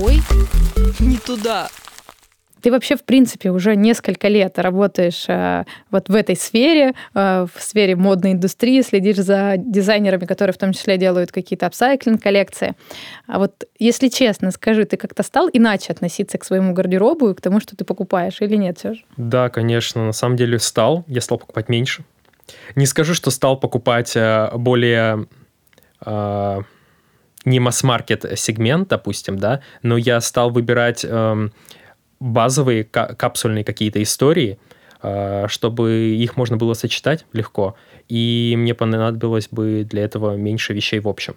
Ой, 0.00 0.20
не 0.98 1.16
туда. 1.18 1.68
Ты 2.64 2.70
вообще, 2.70 2.96
в 2.96 3.04
принципе, 3.04 3.50
уже 3.50 3.76
несколько 3.76 4.28
лет 4.28 4.58
работаешь 4.58 5.26
э, 5.28 5.64
вот 5.90 6.08
в 6.08 6.14
этой 6.14 6.34
сфере, 6.34 6.94
э, 7.14 7.46
в 7.54 7.62
сфере 7.62 7.94
модной 7.94 8.32
индустрии, 8.32 8.80
следишь 8.80 9.18
за 9.18 9.56
дизайнерами, 9.58 10.24
которые 10.24 10.54
в 10.54 10.56
том 10.56 10.72
числе 10.72 10.96
делают 10.96 11.30
какие-то 11.30 11.66
апсайклинг-коллекции. 11.66 12.72
А 13.26 13.38
вот, 13.38 13.64
если 13.78 14.08
честно, 14.08 14.50
скажи, 14.50 14.86
ты 14.86 14.96
как-то 14.96 15.22
стал 15.22 15.50
иначе 15.52 15.92
относиться 15.92 16.38
к 16.38 16.44
своему 16.46 16.72
гардеробу 16.72 17.28
и 17.28 17.34
к 17.34 17.42
тому, 17.42 17.60
что 17.60 17.76
ты 17.76 17.84
покупаешь, 17.84 18.40
или 18.40 18.56
нет 18.56 18.80
же? 18.82 19.04
Да, 19.18 19.50
конечно, 19.50 20.06
на 20.06 20.12
самом 20.12 20.36
деле 20.36 20.58
стал. 20.58 21.04
Я 21.06 21.20
стал 21.20 21.36
покупать 21.36 21.68
меньше. 21.68 22.02
Не 22.76 22.86
скажу, 22.86 23.12
что 23.12 23.30
стал 23.30 23.60
покупать 23.60 24.16
э, 24.16 24.48
более 24.54 25.26
э, 26.06 26.60
не 27.44 27.60
масс-маркет 27.60 28.24
сегмент, 28.38 28.88
допустим, 28.88 29.38
да, 29.38 29.60
но 29.82 29.98
я 29.98 30.22
стал 30.22 30.48
выбирать 30.48 31.04
эм, 31.04 31.52
базовые 32.20 32.84
ка- 32.84 33.14
капсульные 33.14 33.64
какие-то 33.64 34.02
истории, 34.02 34.58
э, 35.02 35.46
чтобы 35.48 36.16
их 36.16 36.36
можно 36.36 36.56
было 36.56 36.74
сочетать 36.74 37.26
легко, 37.32 37.76
и 38.08 38.54
мне 38.56 38.74
понадобилось 38.74 39.48
бы 39.50 39.86
для 39.88 40.04
этого 40.04 40.36
меньше 40.36 40.72
вещей 40.72 41.00
в 41.00 41.08
общем. 41.08 41.36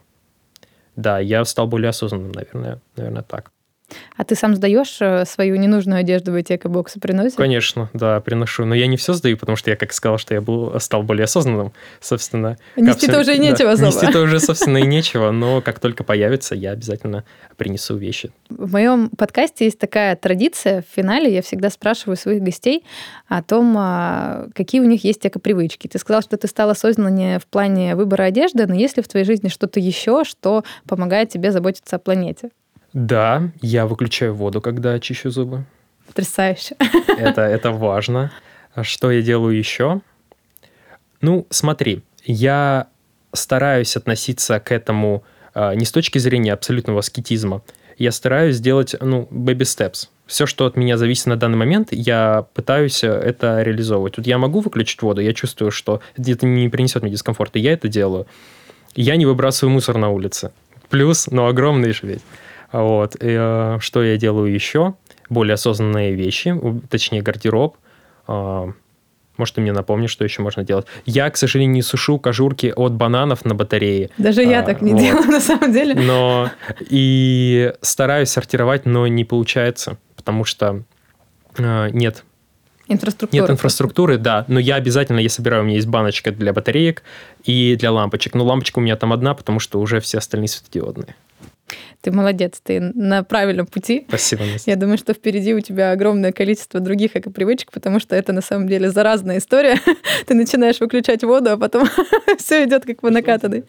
Да, 0.96 1.20
я 1.20 1.46
стал 1.46 1.68
более 1.68 1.90
осознанным, 1.90 2.32
наверное, 2.32 2.82
наверное, 2.96 3.24
так. 3.24 3.52
А 4.18 4.26
ты 4.26 4.36
сам 4.36 4.56
сдаешь 4.56 4.98
э, 5.00 5.26
свою 5.26 5.56
ненужную 5.56 6.00
одежду 6.00 6.32
в 6.32 6.36
эти 6.36 6.56
экобоксы, 6.56 7.00
приносишь? 7.00 7.36
Конечно, 7.36 7.90
да, 7.94 8.20
приношу. 8.20 8.66
Но 8.66 8.76
я 8.76 8.88
не 8.88 8.98
все 8.98 9.14
сдаю, 9.14 9.38
потому 9.38 9.56
что 9.56 9.70
я, 9.70 9.78
как 9.78 9.94
сказал, 9.94 10.18
что 10.18 10.34
я 10.34 10.42
был, 10.42 10.78
стал 10.80 11.04
более 11.04 11.24
осознанным, 11.26 11.72
собственно. 12.02 12.58
Нести-то 12.76 13.14
капсуль- 13.14 13.22
уже 13.22 13.36
и 13.36 13.38
да, 13.38 13.44
нечего 13.44 13.72
особо. 13.72 13.88
Нести-то 13.88 14.22
уже, 14.22 14.40
собственно, 14.40 14.78
и 14.80 14.86
нечего, 14.86 15.32
но 15.32 15.62
как 15.62 15.80
только 15.80 16.04
появится, 16.04 16.56
я 16.56 16.72
обязательно 16.72 17.24
принесу 17.56 17.96
вещи. 17.96 18.32
В 18.50 18.74
моем 18.74 19.10
подкасте 19.10 19.66
есть 19.66 19.80
такая 19.80 20.16
традиция. 20.16 20.82
В 20.82 20.96
финале 20.96 21.34
я 21.34 21.42
всегда 21.42 21.70
спрашиваю 21.70 22.18
своих 22.18 22.42
гостей 22.44 22.84
о 23.28 23.42
том, 23.42 23.76
а, 23.78 24.48
какие 24.54 24.82
у 24.82 24.86
них 24.86 25.04
есть 25.04 25.26
экопривычки. 25.26 25.88
Ты 25.88 25.98
сказал, 26.00 26.22
что 26.22 26.38
ты 26.38 26.48
стал 26.48 26.70
осознаннее 26.70 27.40
в 27.40 27.46
плане 27.46 27.96
выбора 27.96 28.24
одежды, 28.24 28.66
но 28.68 28.76
есть 28.76 28.98
ли 28.98 29.04
в 29.04 29.08
твоей 29.08 29.26
жизни 29.26 29.48
что-то 29.48 29.80
еще, 29.80 30.24
что 30.26 30.64
помогает 30.88 31.30
тебе 31.30 31.52
заботиться 31.52 31.96
о 31.96 32.00
планете? 32.00 32.50
Да, 32.98 33.52
я 33.62 33.86
выключаю 33.86 34.34
воду, 34.34 34.60
когда 34.60 35.00
чищу 35.00 35.30
зубы. 35.30 35.66
Потрясающе. 36.08 36.78
Это, 37.16 37.42
это 37.42 37.70
важно. 37.70 38.32
А 38.74 38.84
Что 38.84 39.12
я 39.12 39.22
делаю 39.22 39.56
еще? 39.56 40.02
Ну, 41.22 41.46
смотри, 41.52 42.02
я 42.26 42.88
стараюсь 43.34 43.96
относиться 43.96 44.60
к 44.60 44.72
этому 44.72 45.24
а, 45.54 45.76
не 45.76 45.86
с 45.86 45.92
точки 45.92 46.18
зрения 46.18 46.54
абсолютного 46.54 47.02
аскетизма. 47.02 47.62
Я 48.00 48.12
стараюсь 48.12 48.56
сделать, 48.56 48.96
ну, 49.00 49.28
baby 49.30 49.60
steps. 49.60 50.08
все, 50.26 50.48
что 50.48 50.66
от 50.66 50.76
меня 50.76 50.98
зависит 50.98 51.28
на 51.28 51.36
данный 51.36 51.58
момент, 51.58 51.90
я 51.92 52.48
пытаюсь 52.56 53.04
это 53.04 53.62
реализовывать. 53.62 54.16
Тут 54.16 54.26
я 54.26 54.40
могу 54.40 54.60
выключить 54.60 55.04
воду, 55.04 55.22
я 55.22 55.34
чувствую, 55.34 55.70
что 55.70 56.02
это 56.16 56.48
не 56.48 56.68
принесет 56.68 57.04
мне 57.04 57.12
дискомфорта, 57.12 57.60
я 57.60 57.74
это 57.74 57.90
делаю. 57.90 58.26
Я 58.96 59.18
не 59.18 59.28
выбрасываю 59.28 59.72
мусор 59.72 60.00
на 60.00 60.10
улице. 60.10 60.52
Плюс, 60.90 61.28
но 61.28 61.46
огромный 61.46 61.94
же 61.94 62.08
ведь. 62.08 62.22
Вот. 62.82 63.16
И, 63.16 63.36
э, 63.40 63.78
что 63.80 64.04
я 64.04 64.18
делаю 64.18 64.54
еще? 64.54 64.94
Более 65.30 65.56
осознанные 65.56 66.14
вещи, 66.14 66.56
точнее 66.90 67.22
гардероб. 67.22 67.78
Э, 68.28 68.72
может, 69.38 69.56
ты 69.56 69.62
мне 69.62 69.72
напомнишь, 69.72 70.12
что 70.12 70.24
еще 70.24 70.42
можно 70.42 70.64
делать. 70.64 70.88
Я, 71.06 71.30
к 71.30 71.38
сожалению, 71.38 71.74
не 71.74 71.82
сушу 71.82 72.18
кожурки 72.18 72.74
от 72.76 72.94
бананов 72.94 73.46
на 73.46 73.54
батарее. 73.56 74.10
Даже 74.18 74.44
я 74.44 74.62
а, 74.62 74.64
так 74.64 74.82
не 74.82 74.94
вот. 74.94 75.02
делаю, 75.02 75.28
на 75.28 75.40
самом 75.40 75.72
деле. 75.72 75.94
Но 75.94 76.50
и 76.80 77.74
стараюсь 77.82 78.30
сортировать, 78.30 78.86
но 78.86 79.06
не 79.08 79.26
получается, 79.26 79.98
потому 80.16 80.44
что 80.44 80.84
э, 81.58 81.90
нет 81.92 82.24
Инфраструктура. 82.90 83.42
Нет 83.42 83.50
инфраструктуры, 83.50 84.18
да. 84.18 84.46
Но 84.48 84.60
я 84.60 84.76
обязательно, 84.76 85.20
я 85.20 85.30
собираю, 85.30 85.64
у 85.64 85.66
меня 85.66 85.76
есть 85.76 85.88
баночка 85.88 86.32
для 86.32 86.54
батареек 86.54 87.04
и 87.44 87.76
для 87.78 87.92
лампочек. 87.92 88.34
Но 88.34 88.46
лампочка 88.46 88.80
у 88.80 88.82
меня 88.82 88.96
там 88.96 89.12
одна, 89.12 89.34
потому 89.34 89.60
что 89.60 89.82
уже 89.82 90.00
все 90.00 90.20
остальные 90.20 90.48
светодиодные. 90.48 91.16
Ты 92.02 92.12
молодец, 92.12 92.60
ты 92.64 92.80
на 92.80 93.24
правильном 93.24 93.68
пути. 93.68 94.06
Спасибо, 94.08 94.44
Настя. 94.46 94.72
Я 94.72 94.78
думаю, 94.78 94.98
что 94.98 95.14
впереди 95.14 95.54
у 95.54 95.60
тебя 95.60 95.92
огромное 95.92 96.32
количество 96.32 96.80
других 96.80 97.16
эко-привычек, 97.16 97.72
потому 97.72 98.00
что 98.00 98.16
это 98.16 98.34
на 98.34 98.42
самом 98.42 98.68
деле 98.68 98.90
заразная 98.90 99.40
история. 99.40 99.80
Ты 100.26 100.34
начинаешь 100.34 100.80
выключать 100.80 101.24
воду, 101.24 101.52
а 101.52 101.58
потом 101.58 101.88
все 102.38 102.64
идет 102.66 102.86
как 102.86 103.02
по 103.02 103.10
накатанной. 103.10 103.64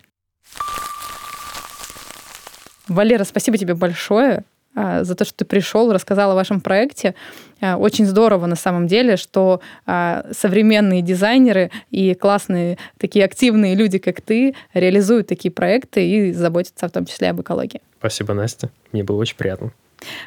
Валера, 2.88 3.24
спасибо 3.24 3.58
тебе 3.58 3.74
большое 3.74 4.44
за 4.74 5.14
то, 5.14 5.24
что 5.24 5.38
ты 5.38 5.44
пришел, 5.44 5.92
рассказал 5.92 6.32
о 6.32 6.34
вашем 6.34 6.60
проекте. 6.60 7.14
А, 7.60 7.76
очень 7.76 8.06
здорово 8.06 8.46
на 8.46 8.56
самом 8.56 8.86
деле, 8.86 9.16
что 9.16 9.60
а, 9.86 10.26
современные 10.32 11.02
дизайнеры 11.02 11.70
и 11.90 12.14
классные 12.14 12.78
такие 12.98 13.24
активные 13.24 13.74
люди, 13.74 13.98
как 13.98 14.20
ты, 14.20 14.54
реализуют 14.74 15.26
такие 15.26 15.50
проекты 15.50 16.06
и 16.06 16.32
заботятся 16.32 16.88
в 16.88 16.92
том 16.92 17.06
числе 17.06 17.30
об 17.30 17.40
экологии. 17.40 17.80
Спасибо, 17.98 18.34
Настя. 18.34 18.70
Мне 18.92 19.02
было 19.02 19.16
очень 19.16 19.36
приятно. 19.36 19.72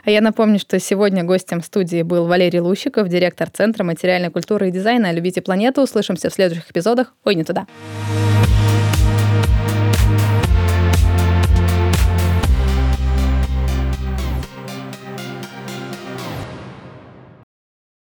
А 0.04 0.12
я 0.12 0.20
напомню, 0.20 0.60
что 0.60 0.78
сегодня 0.80 1.24
гостем 1.24 1.62
студии 1.64 2.02
был 2.02 2.28
Валерий 2.28 2.60
Лущиков, 2.60 3.08
директор 3.08 3.50
Центра 3.50 3.86
материальной 3.86 4.30
культуры 4.30 4.68
и 4.68 4.72
дизайна 4.72 5.14
«Любите 5.14 5.42
планету». 5.42 5.82
Услышимся 5.82 6.30
в 6.30 6.34
следующих 6.34 6.70
эпизодах. 6.70 7.14
Ой, 7.24 7.36
не 7.36 7.46
туда. 7.46 7.68